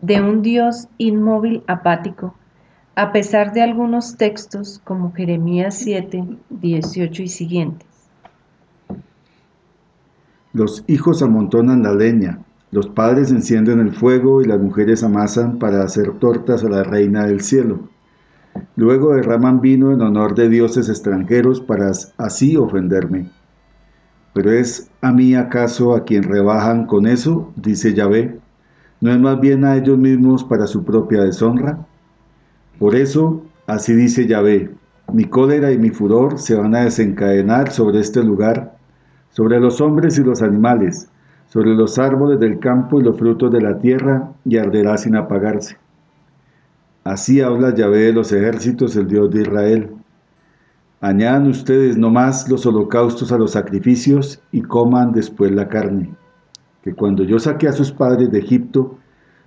de 0.00 0.22
un 0.22 0.40
Dios 0.40 0.88
inmóvil 0.96 1.62
apático, 1.66 2.34
a 2.94 3.12
pesar 3.12 3.52
de 3.52 3.62
algunos 3.62 4.16
textos 4.16 4.80
como 4.84 5.12
Jeremías 5.12 5.74
7, 5.78 6.24
18 6.50 7.22
y 7.22 7.28
siguientes. 7.28 7.88
Los 10.52 10.84
hijos 10.86 11.22
amontonan 11.22 11.82
la 11.82 11.94
leña, 11.94 12.40
los 12.70 12.88
padres 12.88 13.30
encienden 13.30 13.80
el 13.80 13.94
fuego 13.94 14.42
y 14.42 14.44
las 14.44 14.60
mujeres 14.60 15.02
amasan 15.02 15.58
para 15.58 15.82
hacer 15.82 16.12
tortas 16.18 16.62
a 16.64 16.68
la 16.68 16.82
reina 16.84 17.26
del 17.26 17.40
cielo. 17.40 17.88
Luego 18.76 19.14
derraman 19.14 19.62
vino 19.62 19.92
en 19.92 20.02
honor 20.02 20.34
de 20.34 20.50
dioses 20.50 20.90
extranjeros 20.90 21.62
para 21.62 21.90
así 22.18 22.56
ofenderme. 22.56 23.30
Pero 24.34 24.50
es 24.50 24.90
a 25.00 25.12
mí 25.12 25.34
acaso 25.34 25.94
a 25.94 26.04
quien 26.04 26.24
rebajan 26.24 26.86
con 26.86 27.06
eso, 27.06 27.52
dice 27.56 27.94
Yahvé, 27.94 28.38
¿no 29.00 29.10
es 29.10 29.18
más 29.18 29.40
bien 29.40 29.64
a 29.64 29.76
ellos 29.76 29.96
mismos 29.98 30.44
para 30.44 30.66
su 30.66 30.84
propia 30.84 31.22
deshonra? 31.22 31.86
Por 32.78 32.94
eso, 32.96 33.42
así 33.66 33.94
dice 33.94 34.26
Yahvé, 34.26 34.70
mi 35.12 35.24
cólera 35.24 35.72
y 35.72 35.78
mi 35.78 35.90
furor 35.90 36.38
se 36.38 36.54
van 36.54 36.74
a 36.74 36.84
desencadenar 36.84 37.70
sobre 37.70 38.00
este 38.00 38.22
lugar, 38.22 38.76
sobre 39.30 39.60
los 39.60 39.80
hombres 39.80 40.18
y 40.18 40.24
los 40.24 40.42
animales, 40.42 41.08
sobre 41.46 41.74
los 41.74 41.98
árboles 41.98 42.40
del 42.40 42.58
campo 42.58 43.00
y 43.00 43.04
los 43.04 43.18
frutos 43.18 43.52
de 43.52 43.60
la 43.60 43.78
tierra, 43.78 44.32
y 44.44 44.56
arderá 44.56 44.96
sin 44.96 45.16
apagarse. 45.16 45.76
Así 47.04 47.40
habla 47.40 47.74
Yahvé 47.74 47.98
de 47.98 48.12
los 48.12 48.32
ejércitos, 48.32 48.96
el 48.96 49.08
Dios 49.08 49.30
de 49.30 49.42
Israel. 49.42 49.90
Añadan 51.00 51.48
ustedes 51.48 51.98
no 51.98 52.10
más 52.10 52.48
los 52.48 52.64
holocaustos 52.64 53.32
a 53.32 53.38
los 53.38 53.50
sacrificios 53.52 54.40
y 54.52 54.62
coman 54.62 55.12
después 55.12 55.50
la 55.50 55.68
carne. 55.68 56.14
Que 56.82 56.94
cuando 56.94 57.24
yo 57.24 57.40
saqué 57.40 57.66
a 57.66 57.72
sus 57.72 57.90
padres 57.90 58.30
de 58.30 58.38
Egipto, 58.38 58.98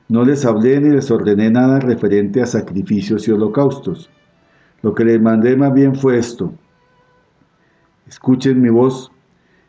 no 0.08 0.24
les 0.24 0.46
hablé 0.46 0.80
ni 0.80 0.90
les 0.90 1.10
ordené 1.10 1.50
nada 1.50 1.80
referente 1.80 2.42
a 2.42 2.46
sacrificios 2.46 3.28
y 3.28 3.32
holocaustos. 3.32 4.10
Lo 4.84 4.94
que 4.94 5.04
les 5.04 5.20
mandé 5.20 5.56
más 5.56 5.74
bien 5.74 5.96
fue 5.96 6.18
esto. 6.18 6.54
Escuchen 8.08 8.62
mi 8.62 8.70
voz, 8.70 9.12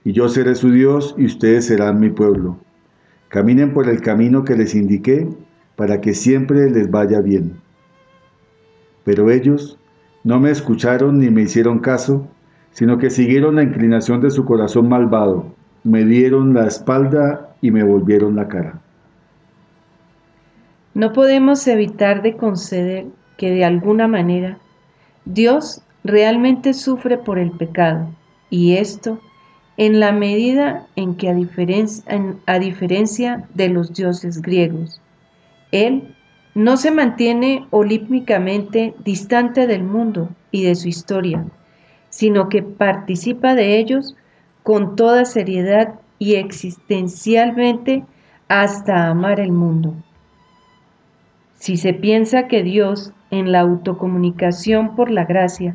y 0.04 0.12
yo 0.12 0.28
seré 0.28 0.54
su 0.54 0.70
Dios, 0.70 1.14
y 1.16 1.24
ustedes 1.24 1.66
serán 1.66 2.00
mi 2.00 2.10
pueblo. 2.10 2.58
Caminen 3.28 3.72
por 3.72 3.88
el 3.88 4.02
camino 4.02 4.44
que 4.44 4.56
les 4.56 4.74
indiqué, 4.74 5.26
para 5.74 6.00
que 6.00 6.12
siempre 6.12 6.70
les 6.70 6.90
vaya 6.90 7.20
bien. 7.20 7.54
Pero 9.04 9.30
ellos 9.30 9.78
no 10.22 10.38
me 10.38 10.50
escucharon 10.50 11.18
ni 11.18 11.30
me 11.30 11.42
hicieron 11.42 11.78
caso, 11.78 12.28
sino 12.72 12.98
que 12.98 13.08
siguieron 13.08 13.56
la 13.56 13.62
inclinación 13.62 14.20
de 14.20 14.30
su 14.30 14.44
corazón 14.44 14.88
malvado, 14.88 15.54
me 15.82 16.04
dieron 16.04 16.52
la 16.52 16.66
espalda 16.66 17.54
y 17.62 17.70
me 17.70 17.84
volvieron 17.84 18.36
la 18.36 18.48
cara. 18.48 18.82
No 20.96 21.12
podemos 21.12 21.68
evitar 21.68 22.22
de 22.22 22.38
conceder 22.38 23.04
que 23.36 23.50
de 23.50 23.66
alguna 23.66 24.08
manera 24.08 24.56
Dios 25.26 25.82
realmente 26.04 26.72
sufre 26.72 27.18
por 27.18 27.38
el 27.38 27.50
pecado 27.50 28.08
y 28.48 28.78
esto 28.78 29.20
en 29.76 30.00
la 30.00 30.12
medida 30.12 30.86
en 30.96 31.16
que 31.16 31.28
a 31.28 31.34
diferencia, 31.34 33.46
de 33.52 33.68
los 33.68 33.92
dioses 33.92 34.40
griegos, 34.40 35.02
Él 35.70 36.14
no 36.54 36.78
se 36.78 36.90
mantiene 36.90 37.66
olímpicamente 37.68 38.94
distante 39.04 39.66
del 39.66 39.82
mundo 39.82 40.30
y 40.50 40.62
de 40.62 40.76
su 40.76 40.88
historia, 40.88 41.44
sino 42.08 42.48
que 42.48 42.62
participa 42.62 43.54
de 43.54 43.78
ellos 43.78 44.16
con 44.62 44.96
toda 44.96 45.26
seriedad 45.26 46.00
y 46.18 46.36
existencialmente 46.36 48.02
hasta 48.48 49.08
amar 49.08 49.40
el 49.40 49.52
mundo. 49.52 49.94
Si 51.56 51.76
se 51.76 51.94
piensa 51.94 52.48
que 52.48 52.62
Dios, 52.62 53.12
en 53.30 53.50
la 53.50 53.60
autocomunicación 53.60 54.94
por 54.94 55.10
la 55.10 55.24
gracia, 55.24 55.74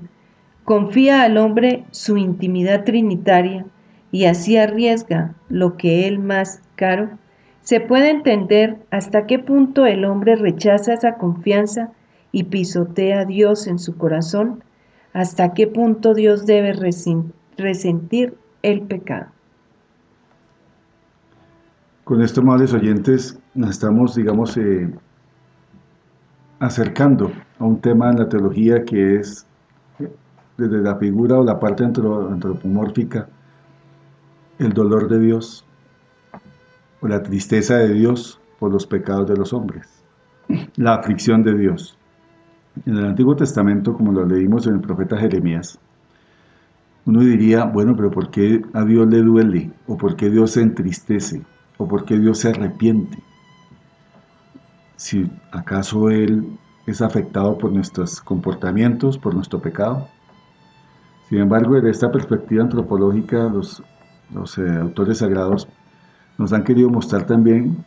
confía 0.63 1.23
al 1.23 1.37
hombre 1.37 1.85
su 1.91 2.17
intimidad 2.17 2.83
trinitaria 2.83 3.65
y 4.11 4.25
así 4.25 4.57
arriesga 4.57 5.33
lo 5.49 5.77
que 5.77 6.07
él 6.07 6.19
más 6.19 6.61
caro, 6.75 7.09
se 7.61 7.79
puede 7.79 8.09
entender 8.09 8.77
hasta 8.89 9.25
qué 9.27 9.39
punto 9.39 9.85
el 9.85 10.05
hombre 10.05 10.35
rechaza 10.35 10.93
esa 10.93 11.15
confianza 11.15 11.91
y 12.31 12.45
pisotea 12.45 13.21
a 13.21 13.25
Dios 13.25 13.67
en 13.67 13.77
su 13.77 13.97
corazón, 13.97 14.63
hasta 15.13 15.53
qué 15.53 15.67
punto 15.67 16.13
Dios 16.13 16.45
debe 16.45 16.73
resentir 17.57 18.35
el 18.63 18.81
pecado. 18.81 19.27
Con 22.03 22.21
esto, 22.21 22.41
amables 22.41 22.73
oyentes, 22.73 23.39
estamos, 23.69 24.15
digamos, 24.15 24.57
eh, 24.57 24.89
acercando 26.61 27.31
a 27.57 27.65
un 27.65 27.81
tema 27.81 28.11
en 28.11 28.19
la 28.19 28.29
teología 28.29 28.85
que 28.85 29.15
es 29.15 29.47
desde 30.57 30.77
la 30.77 30.95
figura 30.95 31.39
o 31.39 31.43
la 31.43 31.59
parte 31.59 31.83
antropomórfica, 31.83 33.27
el 34.59 34.71
dolor 34.71 35.09
de 35.09 35.19
Dios 35.19 35.65
o 37.01 37.07
la 37.07 37.23
tristeza 37.23 37.77
de 37.77 37.91
Dios 37.91 38.39
por 38.59 38.71
los 38.71 38.85
pecados 38.85 39.27
de 39.27 39.37
los 39.37 39.53
hombres, 39.53 40.03
la 40.75 40.93
aflicción 40.93 41.41
de 41.41 41.57
Dios. 41.57 41.97
En 42.85 42.95
el 42.95 43.05
Antiguo 43.05 43.35
Testamento, 43.35 43.95
como 43.95 44.11
lo 44.11 44.23
leímos 44.23 44.67
en 44.67 44.75
el 44.75 44.81
profeta 44.81 45.17
Jeremías, 45.17 45.79
uno 47.07 47.21
diría, 47.21 47.65
bueno, 47.65 47.95
pero 47.95 48.11
¿por 48.11 48.29
qué 48.29 48.61
a 48.73 48.85
Dios 48.85 49.07
le 49.07 49.23
duele? 49.23 49.71
¿O 49.87 49.97
por 49.97 50.15
qué 50.15 50.29
Dios 50.29 50.51
se 50.51 50.61
entristece? 50.61 51.41
¿O 51.79 51.87
por 51.87 52.05
qué 52.05 52.19
Dios 52.19 52.37
se 52.37 52.49
arrepiente? 52.49 53.17
Si 55.01 55.27
acaso 55.51 56.11
Él 56.11 56.59
es 56.85 57.01
afectado 57.01 57.57
por 57.57 57.71
nuestros 57.71 58.21
comportamientos, 58.21 59.17
por 59.17 59.33
nuestro 59.33 59.59
pecado. 59.59 60.07
Sin 61.27 61.39
embargo, 61.39 61.73
desde 61.73 61.89
esta 61.89 62.11
perspectiva 62.11 62.61
antropológica, 62.61 63.45
los, 63.45 63.81
los 64.31 64.59
eh, 64.59 64.77
autores 64.79 65.17
sagrados 65.17 65.67
nos 66.37 66.53
han 66.53 66.63
querido 66.63 66.91
mostrar 66.91 67.25
también 67.25 67.83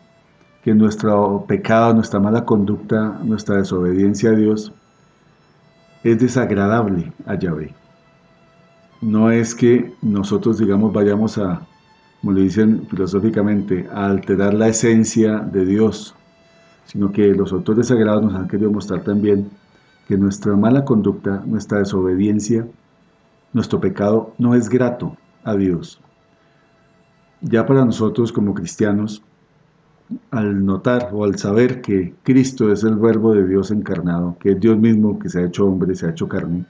que 0.64 0.74
nuestro 0.74 1.44
pecado, 1.46 1.94
nuestra 1.94 2.18
mala 2.18 2.44
conducta, 2.44 3.20
nuestra 3.22 3.58
desobediencia 3.58 4.30
a 4.30 4.34
Dios 4.34 4.72
es 6.02 6.18
desagradable 6.18 7.12
a 7.26 7.36
Yahvé. 7.36 7.72
No 9.00 9.30
es 9.30 9.54
que 9.54 9.94
nosotros, 10.02 10.58
digamos, 10.58 10.92
vayamos 10.92 11.38
a, 11.38 11.64
como 12.20 12.32
le 12.32 12.40
dicen 12.40 12.88
filosóficamente, 12.90 13.88
a 13.94 14.06
alterar 14.06 14.52
la 14.52 14.66
esencia 14.66 15.38
de 15.38 15.64
Dios, 15.64 16.16
sino 16.86 17.12
que 17.12 17.34
los 17.34 17.52
autores 17.52 17.88
sagrados 17.88 18.22
nos 18.22 18.34
han 18.34 18.48
querido 18.48 18.70
mostrar 18.70 19.02
también 19.02 19.50
que 20.06 20.16
nuestra 20.16 20.54
mala 20.56 20.84
conducta, 20.84 21.42
nuestra 21.46 21.78
desobediencia, 21.78 22.66
nuestro 23.52 23.80
pecado 23.80 24.34
no 24.38 24.54
es 24.54 24.68
grato 24.68 25.16
a 25.44 25.54
Dios. 25.54 26.00
Ya 27.40 27.66
para 27.66 27.84
nosotros 27.84 28.32
como 28.32 28.54
cristianos, 28.54 29.22
al 30.30 30.64
notar 30.64 31.10
o 31.12 31.24
al 31.24 31.38
saber 31.38 31.80
que 31.80 32.14
Cristo 32.22 32.70
es 32.70 32.84
el 32.84 32.96
verbo 32.96 33.34
de 33.34 33.46
Dios 33.46 33.70
encarnado, 33.70 34.36
que 34.38 34.52
es 34.52 34.60
Dios 34.60 34.78
mismo 34.78 35.18
que 35.18 35.28
se 35.28 35.40
ha 35.40 35.46
hecho 35.46 35.66
hombre, 35.66 35.94
se 35.94 36.06
ha 36.06 36.10
hecho 36.10 36.28
carne, 36.28 36.64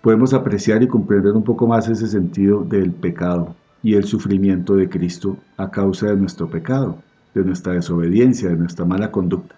podemos 0.00 0.32
apreciar 0.32 0.82
y 0.82 0.88
comprender 0.88 1.32
un 1.32 1.44
poco 1.44 1.66
más 1.66 1.88
ese 1.88 2.06
sentido 2.06 2.64
del 2.64 2.92
pecado 2.92 3.54
y 3.82 3.94
el 3.94 4.04
sufrimiento 4.04 4.74
de 4.74 4.88
Cristo 4.88 5.36
a 5.56 5.70
causa 5.70 6.06
de 6.06 6.16
nuestro 6.16 6.48
pecado, 6.48 6.98
de 7.34 7.44
nuestra 7.44 7.74
desobediencia, 7.74 8.48
de 8.48 8.56
nuestra 8.56 8.84
mala 8.84 9.10
conducta. 9.10 9.54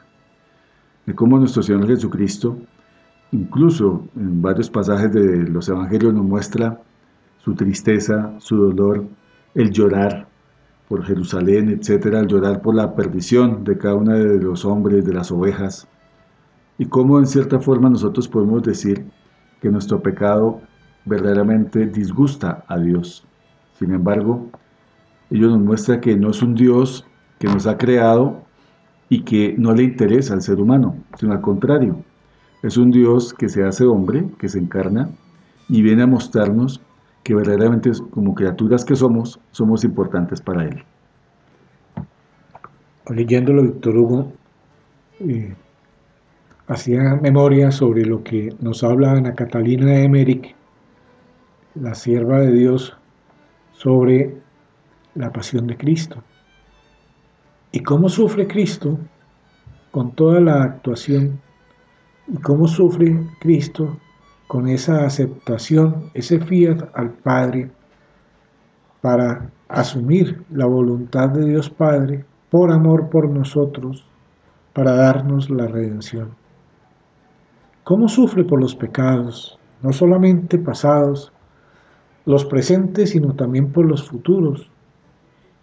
De 1.06 1.14
cómo 1.14 1.38
nuestro 1.38 1.62
Señor 1.62 1.86
Jesucristo, 1.86 2.58
incluso 3.32 4.06
en 4.16 4.42
varios 4.42 4.70
pasajes 4.70 5.12
de 5.12 5.48
los 5.48 5.68
Evangelios, 5.68 6.14
nos 6.14 6.24
muestra 6.24 6.80
su 7.38 7.54
tristeza, 7.54 8.34
su 8.38 8.56
dolor, 8.56 9.04
el 9.54 9.70
llorar 9.70 10.28
por 10.88 11.04
Jerusalén, 11.04 11.70
etcétera, 11.70 12.20
el 12.20 12.26
llorar 12.26 12.60
por 12.60 12.74
la 12.74 12.94
perdición 12.94 13.64
de 13.64 13.78
cada 13.78 13.94
uno 13.94 14.12
de 14.12 14.38
los 14.38 14.64
hombres, 14.64 15.04
de 15.04 15.14
las 15.14 15.32
ovejas, 15.32 15.88
y 16.78 16.86
cómo 16.86 17.18
en 17.18 17.26
cierta 17.26 17.58
forma 17.58 17.88
nosotros 17.88 18.28
podemos 18.28 18.62
decir 18.62 19.04
que 19.60 19.70
nuestro 19.70 20.02
pecado 20.02 20.60
verdaderamente 21.04 21.86
disgusta 21.86 22.64
a 22.68 22.78
Dios. 22.78 23.26
Sin 23.78 23.92
embargo, 23.92 24.50
ello 25.30 25.48
nos 25.48 25.60
muestra 25.60 26.00
que 26.00 26.16
no 26.16 26.30
es 26.30 26.42
un 26.42 26.54
Dios 26.54 27.06
que 27.42 27.48
nos 27.48 27.66
ha 27.66 27.76
creado 27.76 28.40
y 29.08 29.24
que 29.24 29.56
no 29.58 29.74
le 29.74 29.82
interesa 29.82 30.32
al 30.32 30.42
ser 30.42 30.60
humano, 30.60 30.94
sino 31.18 31.32
al 31.32 31.40
contrario, 31.40 31.96
es 32.62 32.76
un 32.76 32.92
Dios 32.92 33.34
que 33.34 33.48
se 33.48 33.64
hace 33.64 33.84
hombre, 33.84 34.26
que 34.38 34.48
se 34.48 34.60
encarna 34.60 35.10
y 35.68 35.82
viene 35.82 36.04
a 36.04 36.06
mostrarnos 36.06 36.80
que 37.24 37.34
verdaderamente 37.34 37.90
como 38.12 38.36
criaturas 38.36 38.84
que 38.84 38.94
somos, 38.94 39.40
somos 39.50 39.82
importantes 39.82 40.40
para 40.40 40.66
Él. 40.66 40.84
Leyéndolo 43.10 43.62
Víctor 43.62 43.96
Hugo, 43.96 44.32
eh, 45.18 45.56
hacía 46.68 47.16
memoria 47.16 47.72
sobre 47.72 48.04
lo 48.04 48.22
que 48.22 48.54
nos 48.60 48.84
habla 48.84 49.14
Ana 49.14 49.34
Catalina 49.34 49.86
de 49.86 50.04
Emmerich, 50.04 50.54
la 51.74 51.96
sierva 51.96 52.38
de 52.38 52.52
Dios, 52.52 52.96
sobre 53.72 54.36
la 55.16 55.32
pasión 55.32 55.66
de 55.66 55.76
Cristo. 55.76 56.22
Y 57.72 57.80
cómo 57.80 58.08
sufre 58.08 58.46
Cristo 58.46 58.98
con 59.90 60.12
toda 60.12 60.40
la 60.40 60.62
actuación 60.62 61.40
y 62.28 62.36
cómo 62.36 62.68
sufre 62.68 63.18
Cristo 63.40 63.96
con 64.46 64.68
esa 64.68 65.04
aceptación, 65.04 66.10
ese 66.14 66.38
fiat 66.38 66.82
al 66.94 67.10
Padre 67.10 67.70
para 69.00 69.50
asumir 69.68 70.44
la 70.50 70.66
voluntad 70.66 71.30
de 71.30 71.46
Dios 71.46 71.68
Padre 71.68 72.24
por 72.50 72.70
amor 72.70 73.08
por 73.08 73.28
nosotros, 73.28 74.04
para 74.74 74.94
darnos 74.94 75.50
la 75.50 75.66
redención 75.66 76.42
cómo 77.84 78.08
sufre 78.08 78.44
por 78.44 78.60
los 78.60 78.74
pecados, 78.74 79.58
no 79.82 79.92
solamente 79.92 80.58
pasados, 80.58 81.32
los 82.24 82.44
presentes, 82.44 83.10
sino 83.10 83.34
también 83.34 83.72
por 83.72 83.86
los 83.86 84.08
futuros, 84.08 84.70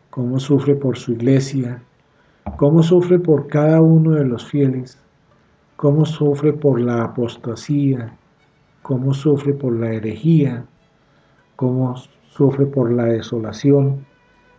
cómo 0.10 0.40
sufre 0.40 0.76
por 0.76 0.98
su 0.98 1.14
iglesia, 1.14 1.82
cómo 2.58 2.84
sufre 2.84 3.20
por 3.20 3.48
cada 3.48 3.82
uno 3.82 4.12
de 4.12 4.26
los 4.26 4.46
fieles, 4.46 4.98
cómo 5.76 6.06
sufre 6.06 6.54
por 6.54 6.80
la 6.80 7.04
apostasía, 7.04 8.14
cómo 8.82 9.14
sufre 9.14 9.54
por 9.54 9.74
la 9.76 9.94
herejía, 9.94 10.66
cómo 11.56 11.96
sufre 12.30 12.66
por 12.66 12.92
la 12.92 13.06
desolación 13.06 14.06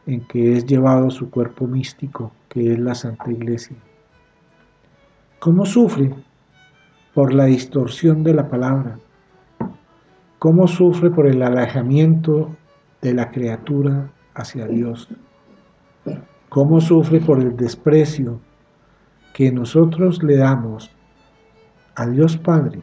en 0.07 0.27
que 0.27 0.57
es 0.57 0.67
llevado 0.67 1.11
su 1.11 1.31
cuerpo 1.31 1.67
místico, 1.67 2.33
que 2.49 2.73
es 2.73 2.79
la 2.79 2.95
Santa 2.95 3.31
Iglesia. 3.31 3.77
¿Cómo 5.39 5.65
sufre 5.65 6.13
por 7.15 7.35
la 7.35 7.47
distorsión 7.47 8.23
de 8.23 8.35
la 8.35 8.49
palabra, 8.49 8.99
cómo 10.39 10.69
sufre 10.69 11.11
por 11.11 11.27
el 11.27 11.43
alejamiento 11.43 12.51
de 13.03 13.15
la 13.15 13.31
criatura 13.31 14.11
hacia 14.35 14.67
Dios, 14.67 15.09
cómo 16.51 16.83
sufre 16.83 17.21
por 17.21 17.41
el 17.41 17.57
desprecio 17.57 18.39
que 19.33 19.51
nosotros 19.51 20.23
le 20.23 20.37
damos 20.37 20.91
a 21.95 22.07
Dios 22.07 22.37
Padre, 22.37 22.83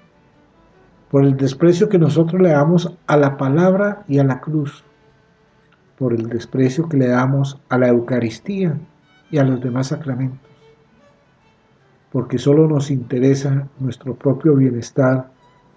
por 1.12 1.24
el 1.24 1.38
desprecio 1.38 1.88
que 1.88 2.00
nosotros 2.00 2.42
le 2.42 2.50
damos 2.50 2.98
a 3.06 3.18
la 3.18 3.38
palabra 3.38 4.04
y 4.08 4.18
a 4.18 4.24
la 4.24 4.42
cruz, 4.42 4.84
por 6.00 6.14
el 6.14 6.28
desprecio 6.28 6.90
que 6.90 6.98
le 6.98 7.08
damos 7.10 7.62
a 7.70 7.78
la 7.78 7.90
Eucaristía 7.90 8.80
y 9.30 9.38
a 9.38 9.44
los 9.44 9.62
demás 9.62 9.88
sacramentos 9.88 10.48
porque 12.12 12.38
solo 12.38 12.68
nos 12.68 12.90
interesa 12.90 13.68
nuestro 13.80 14.16
propio 14.16 14.56
bienestar, 14.56 15.30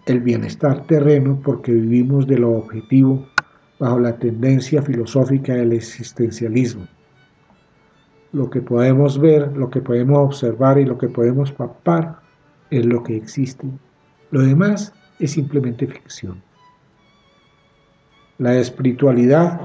el 0.06 0.20
bienestar 0.20 0.86
terreno, 0.86 1.40
porque 1.42 1.72
vivimos 1.72 2.26
de 2.26 2.38
lo 2.38 2.52
objetivo 2.52 3.26
bajo 3.78 3.98
la 3.98 4.16
tendencia 4.16 4.82
filosófica 4.82 5.54
del 5.54 5.72
existencialismo. 5.72 6.86
Lo 8.32 8.48
que 8.48 8.60
podemos 8.60 9.18
ver, 9.18 9.56
lo 9.56 9.70
que 9.70 9.80
podemos 9.80 10.18
observar 10.18 10.78
y 10.78 10.84
lo 10.84 10.98
que 10.98 11.08
podemos 11.08 11.50
papar 11.50 12.20
es 12.70 12.86
lo 12.86 13.02
que 13.02 13.16
existe. 13.16 13.66
Lo 14.30 14.42
demás 14.42 14.92
es 15.18 15.32
simplemente 15.32 15.86
ficción. 15.86 16.42
La 18.38 18.54
espiritualidad, 18.54 19.60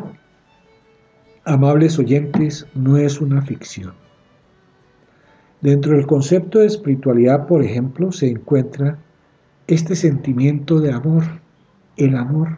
amables 1.46 1.98
oyentes, 2.00 2.68
no 2.74 2.98
es 2.98 3.22
una 3.22 3.42
ficción. 3.42 3.94
Dentro 5.62 5.94
del 5.96 6.06
concepto 6.06 6.60
de 6.60 6.66
espiritualidad, 6.66 7.48
por 7.48 7.64
ejemplo, 7.64 8.12
se 8.12 8.30
encuentra 8.30 8.98
este 9.68 9.96
sentimiento 9.96 10.80
de 10.80 10.92
amor, 10.92 11.24
el 11.98 12.16
amor. 12.16 12.58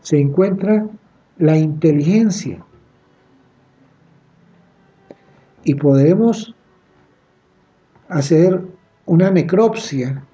Se 0.00 0.18
encuentra 0.18 0.86
la 1.38 1.56
inteligencia. 1.56 2.64
Y 5.64 5.74
podemos 5.74 6.54
hacer 8.08 8.60
una 9.06 9.30
necropsia 9.30 10.24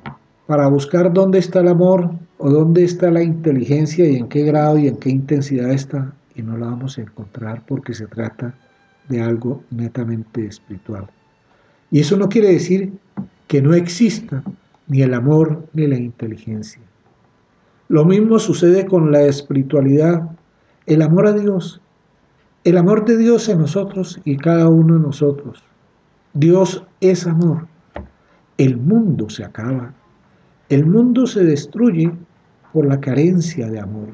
para 0.46 0.68
buscar 0.68 1.12
dónde 1.12 1.38
está 1.38 1.60
el 1.60 1.68
amor 1.68 2.10
o 2.38 2.50
dónde 2.50 2.84
está 2.84 3.10
la 3.10 3.22
inteligencia 3.22 4.08
y 4.08 4.16
en 4.16 4.28
qué 4.28 4.42
grado 4.42 4.78
y 4.78 4.88
en 4.88 4.96
qué 4.96 5.10
intensidad 5.10 5.70
está. 5.70 6.12
Y 6.34 6.42
no 6.42 6.56
la 6.56 6.66
vamos 6.66 6.98
a 6.98 7.02
encontrar 7.02 7.64
porque 7.66 7.94
se 7.94 8.06
trata 8.06 8.54
de 9.08 9.20
algo 9.20 9.62
netamente 9.70 10.46
espiritual. 10.46 11.06
Y 11.90 12.00
eso 12.00 12.16
no 12.16 12.28
quiere 12.28 12.48
decir 12.48 12.92
que 13.48 13.60
no 13.60 13.74
exista 13.74 14.42
ni 14.88 15.02
el 15.02 15.14
amor 15.14 15.66
ni 15.72 15.86
la 15.86 15.96
inteligencia. 15.96 16.80
Lo 17.88 18.04
mismo 18.04 18.38
sucede 18.38 18.86
con 18.86 19.10
la 19.10 19.22
espiritualidad, 19.22 20.30
el 20.86 21.02
amor 21.02 21.26
a 21.26 21.32
Dios, 21.32 21.80
el 22.64 22.76
amor 22.76 23.06
de 23.06 23.16
Dios 23.16 23.48
en 23.48 23.58
nosotros 23.58 24.20
y 24.24 24.36
cada 24.36 24.68
uno 24.68 24.94
de 24.94 25.00
nosotros. 25.00 25.62
Dios 26.34 26.84
es 27.00 27.26
amor. 27.26 27.66
el 28.58 28.76
mundo 28.76 29.30
se 29.30 29.42
acaba. 29.42 29.94
El 30.68 30.84
mundo 30.84 31.26
se 31.26 31.42
destruye 31.42 32.12
por 32.72 32.86
la 32.86 33.00
carencia 33.00 33.70
de 33.70 33.80
amor, 33.80 34.10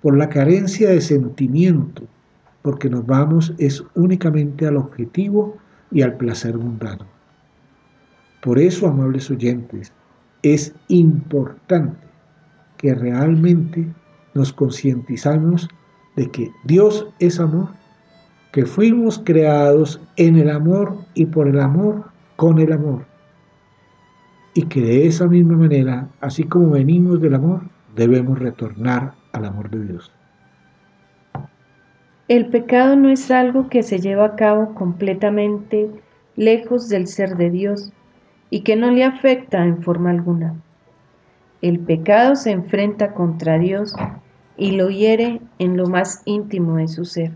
por 0.00 0.16
la 0.16 0.28
carencia 0.28 0.90
de 0.90 1.00
sentimiento, 1.00 2.04
porque 2.62 2.88
nos 2.88 3.04
vamos 3.04 3.52
es 3.58 3.84
únicamente 3.94 4.66
al 4.66 4.76
objetivo 4.76 5.56
y 5.90 6.02
al 6.02 6.16
placer 6.16 6.56
mundano. 6.56 7.06
Por 8.40 8.60
eso, 8.60 8.86
amables 8.86 9.28
oyentes, 9.30 9.92
es 10.42 10.72
importante 10.86 12.06
que 12.76 12.94
realmente 12.94 13.92
nos 14.34 14.52
concientizamos 14.52 15.68
de 16.18 16.32
que 16.32 16.50
Dios 16.64 17.06
es 17.20 17.38
amor, 17.38 17.68
que 18.50 18.66
fuimos 18.66 19.22
creados 19.24 20.00
en 20.16 20.36
el 20.36 20.50
amor 20.50 20.96
y 21.14 21.26
por 21.26 21.46
el 21.46 21.60
amor 21.60 22.06
con 22.34 22.58
el 22.58 22.72
amor. 22.72 23.06
Y 24.52 24.64
que 24.64 24.80
de 24.80 25.06
esa 25.06 25.28
misma 25.28 25.56
manera, 25.56 26.08
así 26.20 26.42
como 26.42 26.70
venimos 26.70 27.20
del 27.20 27.36
amor, 27.36 27.60
debemos 27.94 28.36
retornar 28.36 29.14
al 29.32 29.44
amor 29.44 29.70
de 29.70 29.84
Dios. 29.84 30.12
El 32.26 32.46
pecado 32.46 32.96
no 32.96 33.10
es 33.10 33.30
algo 33.30 33.68
que 33.68 33.84
se 33.84 34.00
lleva 34.00 34.24
a 34.26 34.34
cabo 34.34 34.74
completamente 34.74 35.88
lejos 36.34 36.88
del 36.88 37.06
ser 37.06 37.36
de 37.36 37.50
Dios 37.50 37.92
y 38.50 38.62
que 38.62 38.74
no 38.74 38.90
le 38.90 39.04
afecta 39.04 39.64
en 39.64 39.84
forma 39.84 40.10
alguna. 40.10 40.56
El 41.62 41.78
pecado 41.78 42.34
se 42.34 42.50
enfrenta 42.50 43.14
contra 43.14 43.56
Dios 43.58 43.94
y 44.58 44.72
lo 44.72 44.90
hiere 44.90 45.40
en 45.58 45.76
lo 45.76 45.86
más 45.86 46.22
íntimo 46.26 46.76
de 46.76 46.88
su 46.88 47.04
ser. 47.04 47.30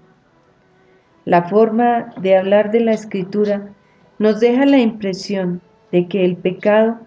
La 1.25 1.45
forma 1.45 2.13
de 2.21 2.37
hablar 2.37 2.73
de 2.73 2.81
la 2.81 2.93
escritura 2.93 3.71
nos 4.19 4.41
deja 4.41 4.67
la 4.67 4.79
impresión 4.79 5.61
de 5.93 6.09
que 6.09 6.25
el 6.25 6.37
pecado 6.37 6.99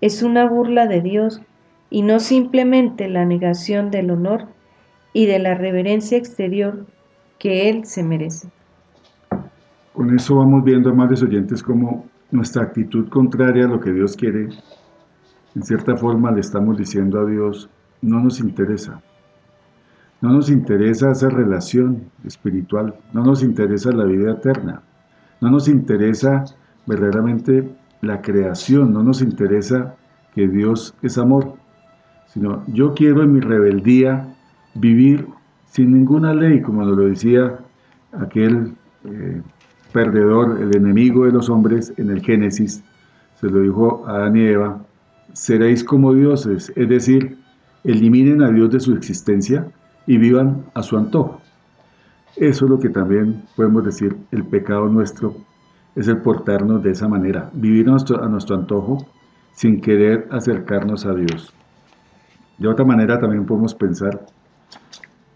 es 0.00 0.22
una 0.22 0.48
burla 0.48 0.86
de 0.86 1.00
Dios 1.00 1.40
y 1.88 2.02
no 2.02 2.18
simplemente 2.18 3.08
la 3.08 3.24
negación 3.24 3.90
del 3.90 4.10
honor 4.10 4.48
y 5.12 5.26
de 5.26 5.38
la 5.38 5.54
reverencia 5.54 6.18
exterior 6.18 6.86
que 7.38 7.68
Él 7.68 7.84
se 7.84 8.02
merece. 8.02 8.48
Con 9.92 10.14
eso 10.14 10.36
vamos 10.36 10.64
viendo, 10.64 10.90
amables 10.90 11.22
oyentes, 11.22 11.62
cómo 11.62 12.06
nuestra 12.30 12.62
actitud 12.62 13.08
contraria 13.08 13.64
a 13.66 13.68
lo 13.68 13.80
que 13.80 13.92
Dios 13.92 14.16
quiere, 14.16 14.48
en 15.54 15.62
cierta 15.62 15.96
forma 15.96 16.30
le 16.30 16.40
estamos 16.40 16.76
diciendo 16.76 17.20
a 17.20 17.26
Dios, 17.26 17.68
no 18.02 18.20
nos 18.20 18.40
interesa. 18.40 19.02
No 20.20 20.32
nos 20.32 20.50
interesa 20.50 21.12
esa 21.12 21.30
relación 21.30 22.10
espiritual, 22.24 22.94
no 23.12 23.24
nos 23.24 23.42
interesa 23.42 23.90
la 23.90 24.04
vida 24.04 24.32
eterna, 24.32 24.82
no 25.40 25.50
nos 25.50 25.66
interesa 25.66 26.44
verdaderamente 26.86 27.70
la 28.02 28.20
creación, 28.20 28.92
no 28.92 29.02
nos 29.02 29.22
interesa 29.22 29.94
que 30.34 30.46
Dios 30.46 30.94
es 31.02 31.16
amor, 31.16 31.54
sino 32.26 32.62
yo 32.68 32.94
quiero 32.94 33.22
en 33.22 33.32
mi 33.32 33.40
rebeldía 33.40 34.34
vivir 34.74 35.26
sin 35.66 35.92
ninguna 35.92 36.34
ley, 36.34 36.60
como 36.60 36.84
nos 36.84 36.96
lo 36.96 37.04
decía 37.04 37.58
aquel 38.12 38.74
eh, 39.04 39.40
perdedor, 39.92 40.60
el 40.60 40.76
enemigo 40.76 41.24
de 41.24 41.32
los 41.32 41.48
hombres 41.48 41.92
en 41.96 42.10
el 42.10 42.20
Génesis, 42.20 42.82
se 43.40 43.48
lo 43.48 43.60
dijo 43.60 44.04
a 44.06 44.16
Adán 44.16 44.36
y 44.36 44.42
Eva, 44.42 44.84
seréis 45.32 45.82
como 45.82 46.12
dioses, 46.12 46.72
es 46.76 46.88
decir, 46.88 47.38
eliminen 47.84 48.42
a 48.42 48.50
Dios 48.50 48.70
de 48.70 48.80
su 48.80 48.92
existencia 48.92 49.66
y 50.06 50.18
vivan 50.18 50.64
a 50.74 50.82
su 50.82 50.96
antojo. 50.96 51.40
Eso 52.36 52.64
es 52.64 52.70
lo 52.70 52.78
que 52.78 52.88
también 52.88 53.44
podemos 53.56 53.84
decir, 53.84 54.16
el 54.30 54.44
pecado 54.44 54.86
nuestro 54.86 55.34
es 55.94 56.08
el 56.08 56.18
portarnos 56.18 56.82
de 56.82 56.92
esa 56.92 57.08
manera, 57.08 57.50
vivir 57.52 57.88
a 57.88 57.92
nuestro, 57.92 58.22
a 58.22 58.28
nuestro 58.28 58.56
antojo 58.56 59.06
sin 59.52 59.80
querer 59.80 60.28
acercarnos 60.30 61.04
a 61.06 61.14
Dios. 61.14 61.52
De 62.58 62.68
otra 62.68 62.84
manera 62.84 63.18
también 63.18 63.46
podemos 63.46 63.74
pensar, 63.74 64.26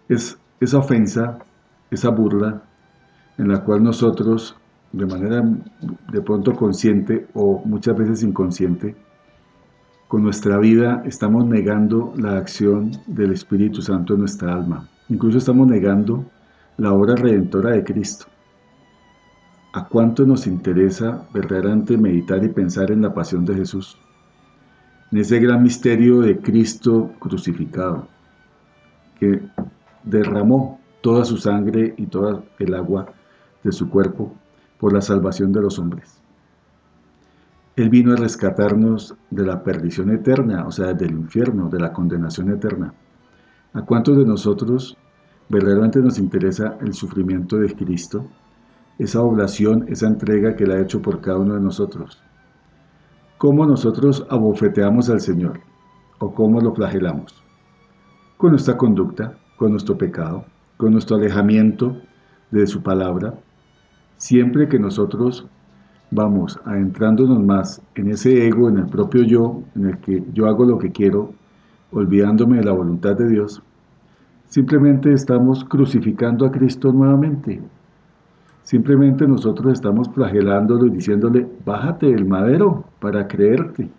es 0.09 0.39
esa 0.61 0.79
ofensa, 0.79 1.39
esa 1.91 2.11
burla, 2.11 2.63
en 3.39 3.49
la 3.49 3.61
cual 3.65 3.83
nosotros, 3.83 4.57
de 4.93 5.07
manera 5.07 5.43
de 6.13 6.21
pronto 6.21 6.55
consciente 6.55 7.27
o 7.35 7.63
muchas 7.65 7.97
veces 7.97 8.23
inconsciente, 8.23 8.95
con 10.15 10.23
nuestra 10.23 10.59
vida 10.59 11.03
estamos 11.05 11.45
negando 11.45 12.15
la 12.17 12.37
acción 12.37 12.93
del 13.09 13.33
Espíritu 13.33 13.83
Santo 13.83 14.15
en 14.15 14.21
nuestra 14.21 14.55
alma. 14.55 14.89
Incluso 15.09 15.39
estamos 15.39 15.67
negando 15.67 16.25
la 16.77 16.93
obra 16.93 17.17
redentora 17.17 17.71
de 17.71 17.83
Cristo. 17.83 18.27
¿A 19.73 19.89
cuánto 19.89 20.25
nos 20.25 20.47
interesa 20.47 21.27
verdaderamente 21.35 21.97
meditar 21.97 22.45
y 22.45 22.49
pensar 22.49 22.93
en 22.93 23.03
la 23.03 23.13
pasión 23.13 23.45
de 23.45 23.57
Jesús? 23.57 23.99
En 25.11 25.19
ese 25.19 25.41
gran 25.41 25.65
misterio 25.65 26.21
de 26.21 26.39
Cristo 26.39 27.11
crucificado, 27.19 28.07
que 29.19 29.43
derramó 30.05 30.79
toda 31.01 31.25
su 31.25 31.39
sangre 31.39 31.93
y 31.97 32.07
toda 32.07 32.41
el 32.61 32.75
agua 32.75 33.07
de 33.65 33.73
su 33.73 33.91
cuerpo 33.91 34.33
por 34.79 34.93
la 34.93 35.01
salvación 35.01 35.53
de 35.53 35.63
los 35.63 35.77
hombres. 35.81 36.24
Él 37.77 37.89
vino 37.89 38.13
a 38.13 38.17
rescatarnos 38.17 39.17
de 39.31 39.45
la 39.45 39.65
perdición 39.65 40.11
eterna, 40.11 40.65
o 40.67 40.71
sea, 40.71 40.93
del 40.95 41.11
infierno, 41.11 41.69
de 41.69 41.81
la 41.81 41.93
condenación 41.93 42.51
eterna. 42.51 42.95
¿A 43.73 43.83
cuántos 43.83 44.17
de 44.17 44.25
nosotros 44.25 44.97
verdaderamente 45.49 45.99
nos 45.99 46.19
interesa 46.19 46.79
el 46.81 46.95
sufrimiento 46.95 47.57
de 47.57 47.75
Cristo? 47.75 48.27
Esa 48.99 49.23
oblación, 49.23 49.87
esa 49.89 50.07
entrega 50.07 50.55
que 50.55 50.65
Él 50.65 50.71
ha 50.71 50.81
hecho 50.81 51.03
por 51.03 51.21
cada 51.21 51.39
uno 51.39 51.55
de 51.55 51.61
nosotros. 51.61 52.23
¿Cómo 53.39 53.67
nosotros 53.67 54.25
abofeteamos 54.31 55.11
al 55.11 55.21
Señor? 55.21 55.59
¿O 56.21 56.33
cómo 56.33 56.61
lo 56.61 56.73
flagelamos? 56.73 57.43
Con 58.37 58.53
nuestra 58.53 58.77
conducta, 58.77 59.37
con 59.57 59.73
nuestro 59.73 59.99
pecado, 59.99 60.45
con 60.77 60.93
nuestro 60.93 61.17
alejamiento 61.17 61.97
de 62.53 62.69
su 62.69 62.85
palabra, 62.85 63.35
siempre 64.17 64.69
que 64.69 64.79
nosotros 64.79 65.49
vamos 66.15 66.59
adentrándonos 66.65 67.43
más 67.43 67.83
en 67.97 68.11
ese 68.11 68.47
ego, 68.47 68.69
en 68.69 68.79
el 68.79 68.87
propio 68.87 69.25
yo, 69.25 69.63
en 69.75 69.87
el 69.87 69.99
que 69.99 70.23
yo 70.33 70.47
hago 70.47 70.65
lo 70.65 70.79
que 70.79 70.93
quiero, 70.93 71.33
olvidándome 71.91 72.59
de 72.59 72.65
la 72.65 72.73
voluntad 72.73 73.17
de 73.17 73.29
Dios, 73.29 73.63
simplemente 74.49 75.13
estamos 75.13 75.65
crucificando 75.65 76.47
a 76.47 76.53
Cristo 76.53 76.93
nuevamente. 76.93 77.61
Simplemente 78.63 79.27
nosotros 79.27 79.73
estamos 79.75 80.09
flagelándolo 80.11 80.87
y 80.87 80.91
diciéndole, 80.91 81.47
bájate 81.67 82.07
del 82.07 82.25
madero 82.25 82.85
para 83.01 83.27
creerte. 83.27 83.91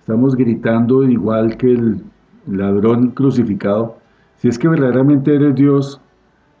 Estamos 0.00 0.36
gritando 0.36 1.02
igual 1.02 1.56
que 1.56 1.72
el 1.72 2.02
ladrón 2.46 3.10
crucificado, 3.10 3.96
si 4.36 4.48
es 4.48 4.58
que 4.58 4.68
verdaderamente 4.68 5.34
eres 5.34 5.54
Dios, 5.54 6.00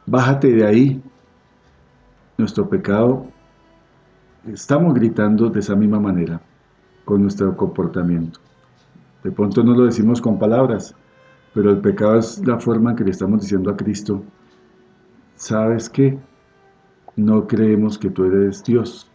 bájate 0.06 0.52
de 0.52 0.66
ahí. 0.66 1.02
Nuestro 2.36 2.68
pecado 2.68 3.26
estamos 4.52 4.94
gritando 4.94 5.48
de 5.48 5.60
esa 5.60 5.74
misma 5.74 6.00
manera 6.00 6.40
con 7.04 7.22
nuestro 7.22 7.56
comportamiento. 7.56 8.40
De 9.22 9.30
pronto 9.30 9.62
no 9.62 9.74
lo 9.74 9.86
decimos 9.86 10.20
con 10.20 10.38
palabras, 10.38 10.94
pero 11.54 11.70
el 11.70 11.78
pecado 11.78 12.18
es 12.18 12.44
la 12.46 12.58
forma 12.58 12.90
en 12.90 12.96
que 12.96 13.04
le 13.04 13.10
estamos 13.10 13.40
diciendo 13.40 13.70
a 13.70 13.76
Cristo, 13.76 14.22
¿sabes 15.36 15.88
qué? 15.88 16.18
No 17.16 17.46
creemos 17.46 17.98
que 17.98 18.10
tú 18.10 18.24
eres 18.24 18.62
Dios. 18.64 19.10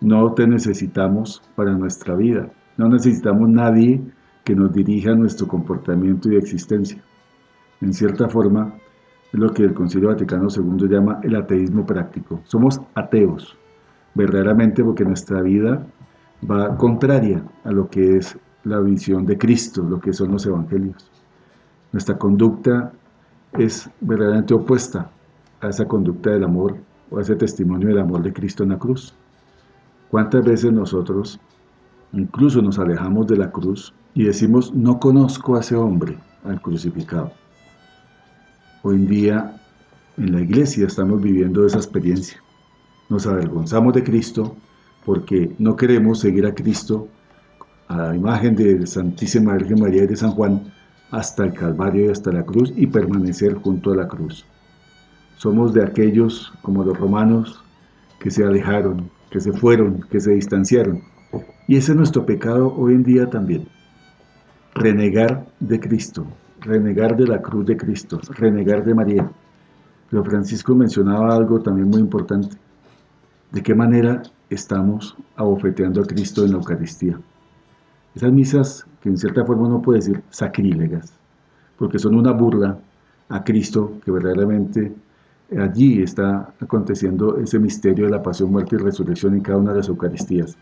No 0.00 0.32
te 0.32 0.46
necesitamos 0.46 1.42
para 1.54 1.72
nuestra 1.72 2.16
vida. 2.16 2.50
No 2.76 2.88
necesitamos 2.88 3.48
nadie 3.48 4.02
que 4.44 4.56
nos 4.56 4.72
dirija 4.72 5.14
nuestro 5.14 5.46
comportamiento 5.46 6.30
y 6.30 6.36
existencia. 6.36 7.02
En 7.80 7.92
cierta 7.94 8.28
forma, 8.28 8.74
es 9.32 9.38
lo 9.38 9.52
que 9.52 9.62
el 9.62 9.72
Concilio 9.72 10.08
Vaticano 10.08 10.48
II 10.54 10.88
llama 10.88 11.20
el 11.22 11.36
ateísmo 11.36 11.86
práctico. 11.86 12.40
Somos 12.44 12.80
ateos, 12.94 13.56
verdaderamente 14.14 14.84
porque 14.84 15.04
nuestra 15.04 15.40
vida 15.42 15.86
va 16.48 16.76
contraria 16.76 17.42
a 17.64 17.70
lo 17.70 17.88
que 17.88 18.16
es 18.16 18.36
la 18.64 18.80
visión 18.80 19.26
de 19.26 19.38
Cristo, 19.38 19.82
lo 19.82 20.00
que 20.00 20.12
son 20.12 20.32
los 20.32 20.46
evangelios. 20.46 21.10
Nuestra 21.92 22.18
conducta 22.18 22.92
es 23.52 23.88
verdaderamente 24.00 24.54
opuesta 24.54 25.10
a 25.60 25.68
esa 25.68 25.86
conducta 25.86 26.30
del 26.30 26.44
amor 26.44 26.76
o 27.10 27.18
a 27.18 27.22
ese 27.22 27.36
testimonio 27.36 27.88
del 27.88 27.98
amor 27.98 28.22
de 28.22 28.32
Cristo 28.32 28.62
en 28.62 28.70
la 28.70 28.78
cruz. 28.78 29.14
¿Cuántas 30.10 30.44
veces 30.44 30.72
nosotros 30.72 31.40
incluso 32.12 32.60
nos 32.60 32.78
alejamos 32.78 33.26
de 33.26 33.36
la 33.36 33.50
cruz 33.50 33.94
y 34.14 34.24
decimos, 34.24 34.74
no 34.74 35.00
conozco 35.00 35.56
a 35.56 35.60
ese 35.60 35.76
hombre, 35.76 36.18
al 36.44 36.60
crucificado? 36.60 37.32
Hoy 38.82 38.96
en 38.96 39.06
día 39.06 39.56
en 40.16 40.32
la 40.32 40.40
iglesia 40.40 40.86
estamos 40.86 41.22
viviendo 41.22 41.64
esa 41.66 41.78
experiencia 41.78 42.42
nos 43.12 43.26
avergonzamos 43.26 43.92
de 43.92 44.02
Cristo 44.02 44.56
porque 45.04 45.54
no 45.58 45.76
queremos 45.76 46.20
seguir 46.20 46.46
a 46.46 46.54
Cristo 46.54 47.08
a 47.88 47.96
la 47.98 48.16
imagen 48.16 48.56
de 48.56 48.86
Santísima 48.86 49.52
Virgen 49.52 49.80
María 49.80 50.04
y 50.04 50.06
de 50.06 50.16
San 50.16 50.30
Juan 50.30 50.72
hasta 51.10 51.44
el 51.44 51.52
Calvario 51.52 52.06
y 52.06 52.08
hasta 52.08 52.32
la 52.32 52.42
cruz 52.42 52.72
y 52.74 52.86
permanecer 52.86 53.54
junto 53.56 53.92
a 53.92 53.96
la 53.96 54.08
cruz. 54.08 54.46
Somos 55.36 55.74
de 55.74 55.84
aquellos, 55.84 56.54
como 56.62 56.84
los 56.84 56.98
romanos, 56.98 57.62
que 58.18 58.30
se 58.30 58.44
alejaron, 58.44 59.10
que 59.30 59.40
se 59.40 59.52
fueron, 59.52 60.06
que 60.10 60.18
se 60.18 60.32
distanciaron. 60.32 61.02
Y 61.68 61.76
ese 61.76 61.92
es 61.92 61.98
nuestro 61.98 62.24
pecado 62.24 62.74
hoy 62.74 62.94
en 62.94 63.02
día 63.02 63.28
también. 63.28 63.68
Renegar 64.74 65.44
de 65.60 65.78
Cristo, 65.80 66.24
renegar 66.60 67.14
de 67.16 67.26
la 67.26 67.42
cruz 67.42 67.66
de 67.66 67.76
Cristo, 67.76 68.20
renegar 68.30 68.84
de 68.84 68.94
María. 68.94 69.30
Pero 70.08 70.24
Francisco 70.24 70.74
mencionaba 70.74 71.34
algo 71.34 71.60
también 71.60 71.88
muy 71.88 72.00
importante. 72.00 72.56
¿De 73.52 73.62
qué 73.62 73.74
manera 73.74 74.22
estamos 74.48 75.14
abofeteando 75.36 76.00
a 76.00 76.06
Cristo 76.06 76.42
en 76.42 76.52
la 76.52 76.56
Eucaristía? 76.56 77.20
Esas 78.14 78.32
misas 78.32 78.86
que 79.02 79.10
en 79.10 79.18
cierta 79.18 79.44
forma 79.44 79.68
uno 79.68 79.82
puede 79.82 79.98
decir 79.98 80.22
sacrílegas, 80.30 81.12
porque 81.76 81.98
son 81.98 82.14
una 82.14 82.32
burla 82.32 82.78
a 83.28 83.44
Cristo 83.44 83.92
que 84.02 84.10
verdaderamente 84.10 84.94
allí 85.58 86.02
está 86.02 86.54
aconteciendo 86.60 87.36
ese 87.36 87.58
misterio 87.58 88.06
de 88.06 88.12
la 88.12 88.22
pasión, 88.22 88.50
muerte 88.50 88.76
y 88.76 88.78
resurrección 88.78 89.34
en 89.34 89.42
cada 89.42 89.58
una 89.58 89.72
de 89.72 89.78
las 89.78 89.88
Eucaristías. 89.88 90.56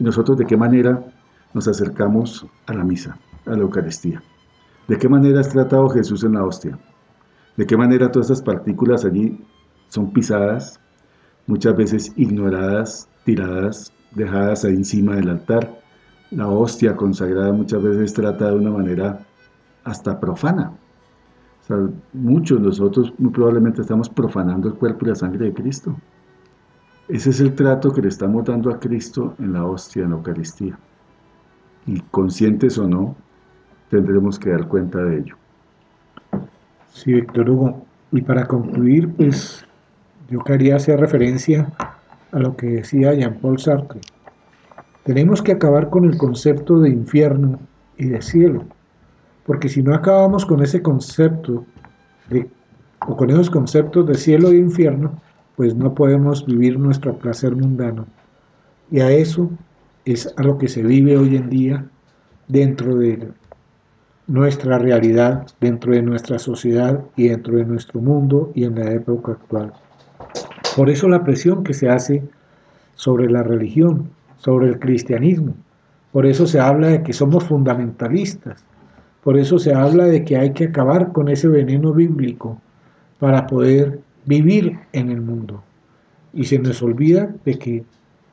¿Y 0.00 0.02
nosotros 0.02 0.36
de 0.36 0.44
qué 0.44 0.56
manera 0.56 1.04
nos 1.52 1.68
acercamos 1.68 2.44
a 2.66 2.74
la 2.74 2.82
misa, 2.82 3.16
a 3.46 3.50
la 3.50 3.62
Eucaristía? 3.62 4.20
¿De 4.88 4.98
qué 4.98 5.08
manera 5.08 5.40
es 5.40 5.50
tratado 5.50 5.88
Jesús 5.88 6.24
en 6.24 6.32
la 6.32 6.44
hostia? 6.44 6.76
¿De 7.56 7.64
qué 7.64 7.76
manera 7.76 8.10
todas 8.10 8.28
estas 8.28 8.44
partículas 8.44 9.04
allí 9.04 9.40
son 9.88 10.12
pisadas, 10.12 10.80
muchas 11.46 11.76
veces 11.76 12.12
ignoradas, 12.16 13.08
tiradas, 13.24 13.92
dejadas 14.12 14.64
ahí 14.64 14.74
encima 14.74 15.16
del 15.16 15.30
altar? 15.30 15.80
La 16.30 16.48
hostia 16.48 16.96
consagrada 16.96 17.52
muchas 17.52 17.82
veces 17.82 18.14
trata 18.14 18.50
de 18.50 18.56
una 18.56 18.70
manera 18.70 19.20
hasta 19.84 20.18
profana. 20.18 20.72
Muchos 22.12 22.60
de 22.60 22.66
nosotros 22.66 23.12
muy 23.18 23.30
probablemente 23.30 23.82
estamos 23.82 24.08
profanando 24.08 24.68
el 24.68 24.74
cuerpo 24.74 25.04
y 25.04 25.08
la 25.08 25.14
sangre 25.14 25.46
de 25.46 25.54
Cristo. 25.54 25.96
Ese 27.08 27.30
es 27.30 27.40
el 27.40 27.54
trato 27.54 27.92
que 27.92 28.02
le 28.02 28.08
estamos 28.08 28.44
dando 28.44 28.70
a 28.70 28.80
Cristo 28.80 29.34
en 29.38 29.52
la 29.52 29.64
hostia, 29.64 30.04
en 30.04 30.10
la 30.10 30.16
Eucaristía. 30.16 30.78
Y 31.86 32.00
conscientes 32.10 32.78
o 32.78 32.88
no, 32.88 33.14
tendremos 33.90 34.38
que 34.38 34.50
dar 34.50 34.66
cuenta 34.68 35.02
de 35.02 35.18
ello. 35.18 35.36
Sí, 36.92 37.12
Víctor 37.12 37.50
Hugo. 37.50 37.84
Y 38.12 38.22
para 38.22 38.46
concluir, 38.46 39.12
pues 39.14 39.63
yo 40.30 40.40
quería 40.40 40.76
hacer 40.76 41.00
referencia 41.00 41.72
a 42.32 42.38
lo 42.38 42.56
que 42.56 42.66
decía 42.66 43.14
Jean-Paul 43.14 43.58
Sartre. 43.58 44.00
Tenemos 45.04 45.42
que 45.42 45.52
acabar 45.52 45.90
con 45.90 46.04
el 46.04 46.16
concepto 46.16 46.80
de 46.80 46.88
infierno 46.90 47.58
y 47.98 48.06
de 48.06 48.22
cielo, 48.22 48.64
porque 49.46 49.68
si 49.68 49.82
no 49.82 49.94
acabamos 49.94 50.46
con 50.46 50.62
ese 50.62 50.82
concepto 50.82 51.64
o 53.06 53.16
con 53.16 53.30
esos 53.30 53.50
conceptos 53.50 54.06
de 54.06 54.14
cielo 54.14 54.48
e 54.48 54.56
infierno, 54.56 55.20
pues 55.56 55.74
no 55.74 55.94
podemos 55.94 56.46
vivir 56.46 56.78
nuestro 56.78 57.16
placer 57.18 57.54
mundano. 57.54 58.06
Y 58.90 59.00
a 59.00 59.10
eso 59.10 59.50
es 60.04 60.32
a 60.36 60.42
lo 60.42 60.58
que 60.58 60.68
se 60.68 60.82
vive 60.82 61.16
hoy 61.16 61.36
en 61.36 61.50
día 61.50 61.86
dentro 62.48 62.96
de 62.96 63.28
nuestra 64.26 64.78
realidad, 64.78 65.46
dentro 65.60 65.92
de 65.92 66.02
nuestra 66.02 66.38
sociedad 66.38 67.04
y 67.14 67.28
dentro 67.28 67.56
de 67.56 67.66
nuestro 67.66 68.00
mundo 68.00 68.50
y 68.54 68.64
en 68.64 68.76
la 68.76 68.90
época 68.90 69.32
actual. 69.32 69.72
Por 70.74 70.90
eso 70.90 71.08
la 71.08 71.22
presión 71.22 71.62
que 71.62 71.74
se 71.74 71.88
hace 71.88 72.22
sobre 72.94 73.30
la 73.30 73.42
religión, 73.42 74.10
sobre 74.36 74.68
el 74.68 74.78
cristianismo. 74.78 75.54
Por 76.12 76.26
eso 76.26 76.46
se 76.46 76.60
habla 76.60 76.88
de 76.88 77.02
que 77.02 77.12
somos 77.12 77.44
fundamentalistas. 77.44 78.64
Por 79.22 79.38
eso 79.38 79.58
se 79.58 79.74
habla 79.74 80.04
de 80.04 80.24
que 80.24 80.36
hay 80.36 80.52
que 80.52 80.64
acabar 80.64 81.12
con 81.12 81.28
ese 81.28 81.48
veneno 81.48 81.92
bíblico 81.92 82.60
para 83.18 83.46
poder 83.46 84.00
vivir 84.26 84.78
en 84.92 85.10
el 85.10 85.20
mundo. 85.20 85.62
Y 86.32 86.44
se 86.44 86.58
nos 86.58 86.82
olvida 86.82 87.34
de 87.44 87.58
que 87.58 87.84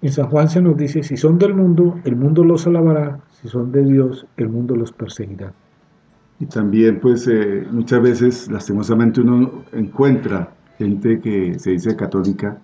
en 0.01 0.11
San 0.11 0.27
Juan 0.27 0.49
se 0.49 0.61
nos 0.61 0.75
dice, 0.77 1.03
si 1.03 1.17
son 1.17 1.37
del 1.37 1.53
mundo, 1.53 1.99
el 2.03 2.15
mundo 2.15 2.43
los 2.43 2.65
alabará, 2.65 3.19
si 3.41 3.47
son 3.47 3.71
de 3.71 3.83
Dios, 3.83 4.25
el 4.37 4.49
mundo 4.49 4.75
los 4.75 4.91
perseguirá. 4.91 5.53
Y 6.39 6.47
también, 6.47 6.99
pues, 6.99 7.27
eh, 7.27 7.67
muchas 7.71 8.01
veces, 8.01 8.51
lastimosamente, 8.51 9.21
uno 9.21 9.63
encuentra 9.73 10.49
gente 10.81 11.19
que 11.21 11.59
se 11.59 11.71
dice 11.71 11.95
católica 11.95 12.57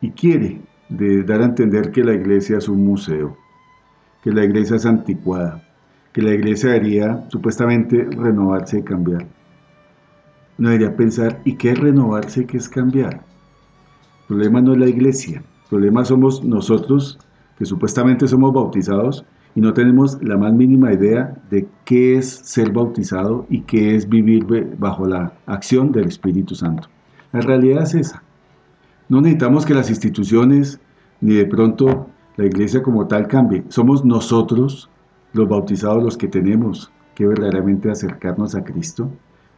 y 0.00 0.10
quiere 0.10 0.60
dar 0.88 1.40
a 1.42 1.44
entender 1.44 1.92
que 1.92 2.02
la 2.02 2.14
iglesia 2.14 2.58
es 2.58 2.68
un 2.68 2.84
museo, 2.84 3.36
que 4.22 4.32
la 4.32 4.44
iglesia 4.44 4.76
es 4.76 4.84
anticuada, 4.84 5.62
que 6.12 6.20
la 6.20 6.34
iglesia 6.34 6.70
debería 6.70 7.24
supuestamente 7.28 8.04
renovarse 8.10 8.80
y 8.80 8.82
cambiar. 8.82 9.24
No 10.58 10.70
debería 10.70 10.96
pensar, 10.96 11.40
¿y 11.44 11.56
qué 11.56 11.70
es 11.70 11.78
renovarse 11.78 12.40
y 12.42 12.46
qué 12.46 12.56
es 12.56 12.68
cambiar? 12.68 13.14
El 13.14 14.26
problema 14.26 14.60
no 14.60 14.72
es 14.72 14.78
la 14.78 14.88
iglesia, 14.88 15.38
el 15.38 15.68
problema 15.68 16.04
somos 16.04 16.42
nosotros 16.44 17.18
que 17.56 17.64
supuestamente 17.64 18.26
somos 18.26 18.52
bautizados 18.52 19.24
y 19.54 19.60
no 19.60 19.72
tenemos 19.72 20.22
la 20.22 20.36
más 20.36 20.52
mínima 20.52 20.92
idea 20.92 21.34
de 21.50 21.68
qué 21.84 22.16
es 22.16 22.28
ser 22.28 22.72
bautizado 22.72 23.46
y 23.48 23.60
qué 23.60 23.94
es 23.94 24.08
vivir 24.08 24.44
bajo 24.78 25.06
la 25.06 25.32
acción 25.46 25.92
del 25.92 26.08
Espíritu 26.08 26.54
Santo. 26.54 26.88
La 27.32 27.40
realidad 27.40 27.84
es 27.84 27.94
esa. 27.94 28.22
No 29.08 29.20
necesitamos 29.20 29.64
que 29.64 29.74
las 29.74 29.90
instituciones 29.90 30.80
ni 31.20 31.34
de 31.34 31.46
pronto 31.46 32.08
la 32.36 32.46
iglesia 32.46 32.82
como 32.82 33.06
tal 33.06 33.28
cambie. 33.28 33.64
Somos 33.68 34.04
nosotros, 34.04 34.90
los 35.32 35.48
bautizados, 35.48 36.02
los 36.02 36.16
que 36.16 36.28
tenemos 36.28 36.90
que 37.14 37.26
verdaderamente 37.26 37.90
acercarnos 37.90 38.54
a 38.54 38.64
Cristo, 38.64 39.08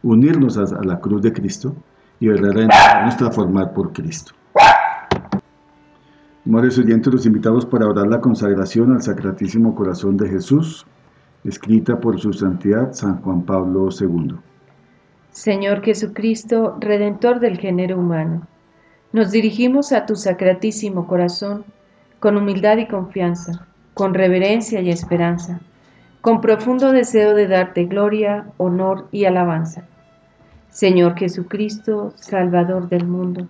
unirnos 0.03 0.57
a, 0.57 0.83
la 0.83 0.99
cruz 0.99 1.23
de 1.23 1.33
Cristo 1.33 1.75
y 2.19 2.27
verdaderamente 2.27 2.75
transformar 3.17 3.73
por 3.73 3.93
Cristo. 3.93 4.33
Amores 6.47 6.79
oyentes, 6.79 7.13
los 7.13 7.25
invitamos 7.25 7.65
para 7.65 7.89
orar 7.89 8.07
la 8.07 8.21
consagración 8.21 8.93
al 8.93 9.01
Sacratísimo 9.01 9.75
Corazón 9.75 10.15
de 10.15 10.29
Jesús, 10.29 10.85
escrita 11.43 11.99
por 11.99 12.21
su 12.21 12.31
santidad 12.31 12.93
San 12.93 13.21
Juan 13.21 13.41
Pablo 13.41 13.89
II. 13.91 14.37
Señor 15.29 15.81
Jesucristo, 15.81 16.77
Redentor 16.79 17.41
del 17.41 17.57
género 17.57 17.99
humano, 17.99 18.47
nos 19.11 19.31
dirigimos 19.31 19.91
a 19.91 20.05
tu 20.05 20.15
Sacratísimo 20.15 21.05
Corazón 21.05 21.65
con 22.21 22.37
humildad 22.37 22.77
y 22.77 22.87
confianza, 22.87 23.67
con 23.93 24.13
reverencia 24.13 24.79
y 24.79 24.89
esperanza, 24.89 25.59
con 26.21 26.39
profundo 26.39 26.93
deseo 26.93 27.35
de 27.35 27.47
darte 27.49 27.83
gloria, 27.83 28.47
honor 28.55 29.09
y 29.11 29.25
alabanza. 29.25 29.83
Señor 30.69 31.17
Jesucristo, 31.17 32.13
Salvador 32.15 32.87
del 32.87 33.05
mundo, 33.05 33.49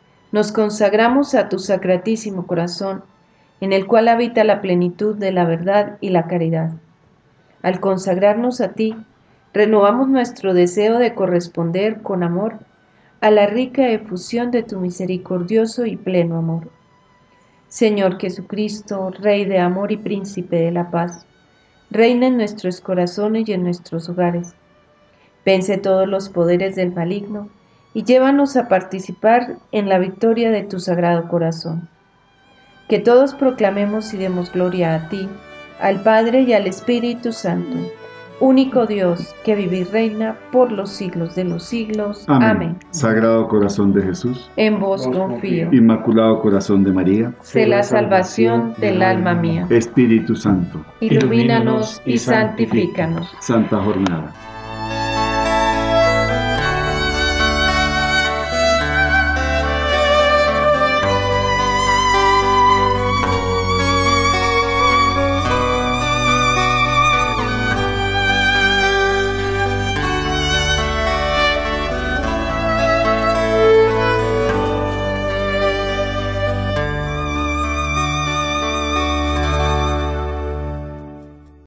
nos 0.31 0.51
consagramos 0.51 1.35
a 1.35 1.49
tu 1.49 1.59
sacratísimo 1.59 2.47
corazón, 2.47 3.03
en 3.59 3.73
el 3.73 3.85
cual 3.85 4.07
habita 4.07 4.43
la 4.43 4.61
plenitud 4.61 5.15
de 5.15 5.31
la 5.31 5.45
verdad 5.45 5.97
y 6.01 6.09
la 6.09 6.27
caridad. 6.27 6.71
Al 7.61 7.79
consagrarnos 7.79 8.61
a 8.61 8.69
ti, 8.73 8.95
renovamos 9.53 10.07
nuestro 10.07 10.53
deseo 10.53 10.97
de 10.99 11.13
corresponder 11.13 12.01
con 12.01 12.23
amor 12.23 12.59
a 13.19 13.29
la 13.29 13.45
rica 13.45 13.89
efusión 13.89 14.49
de 14.51 14.63
tu 14.63 14.79
misericordioso 14.79 15.85
y 15.85 15.97
pleno 15.97 16.37
amor. 16.37 16.69
Señor 17.67 18.17
Jesucristo, 18.19 19.11
Rey 19.11 19.45
de 19.45 19.59
amor 19.59 19.91
y 19.91 19.97
Príncipe 19.97 20.55
de 20.55 20.71
la 20.71 20.89
paz, 20.89 21.25
reina 21.91 22.27
en 22.27 22.37
nuestros 22.37 22.81
corazones 22.81 23.47
y 23.47 23.53
en 23.53 23.63
nuestros 23.63 24.09
hogares. 24.09 24.55
Vence 25.45 25.77
todos 25.77 26.07
los 26.07 26.29
poderes 26.29 26.75
del 26.75 26.93
maligno 26.93 27.49
y 27.93 28.03
llévanos 28.03 28.55
a 28.57 28.67
participar 28.67 29.57
en 29.71 29.89
la 29.89 29.99
victoria 29.99 30.51
de 30.51 30.63
tu 30.63 30.79
sagrado 30.79 31.27
corazón. 31.27 31.89
Que 32.87 32.99
todos 32.99 33.33
proclamemos 33.33 34.13
y 34.13 34.17
demos 34.17 34.51
gloria 34.51 34.95
a 34.95 35.09
ti, 35.09 35.27
al 35.79 36.01
Padre 36.01 36.41
y 36.41 36.53
al 36.53 36.67
Espíritu 36.67 37.31
Santo, 37.31 37.77
único 38.39 38.85
Dios 38.85 39.35
que 39.43 39.55
vive 39.55 39.79
y 39.79 39.83
reina 39.83 40.35
por 40.51 40.71
los 40.71 40.91
siglos 40.91 41.35
de 41.35 41.45
los 41.45 41.63
siglos. 41.63 42.25
Amén. 42.27 42.77
Sagrado 42.91 43.47
corazón 43.47 43.93
de 43.93 44.01
Jesús, 44.03 44.49
en 44.57 44.79
vos 44.79 45.07
confío. 45.07 45.69
Inmaculado 45.71 46.41
corazón 46.41 46.83
de 46.83 46.91
María, 46.91 47.33
sé 47.41 47.65
la 47.65 47.83
salvación 47.83 48.73
del 48.77 49.01
alma 49.01 49.33
mía. 49.33 49.67
Espíritu 49.69 50.35
Santo, 50.35 50.83
ilumínanos 50.99 52.01
y 52.05 52.17
santifícanos. 52.17 53.31
Santa 53.39 53.81
jornada. 53.81 54.33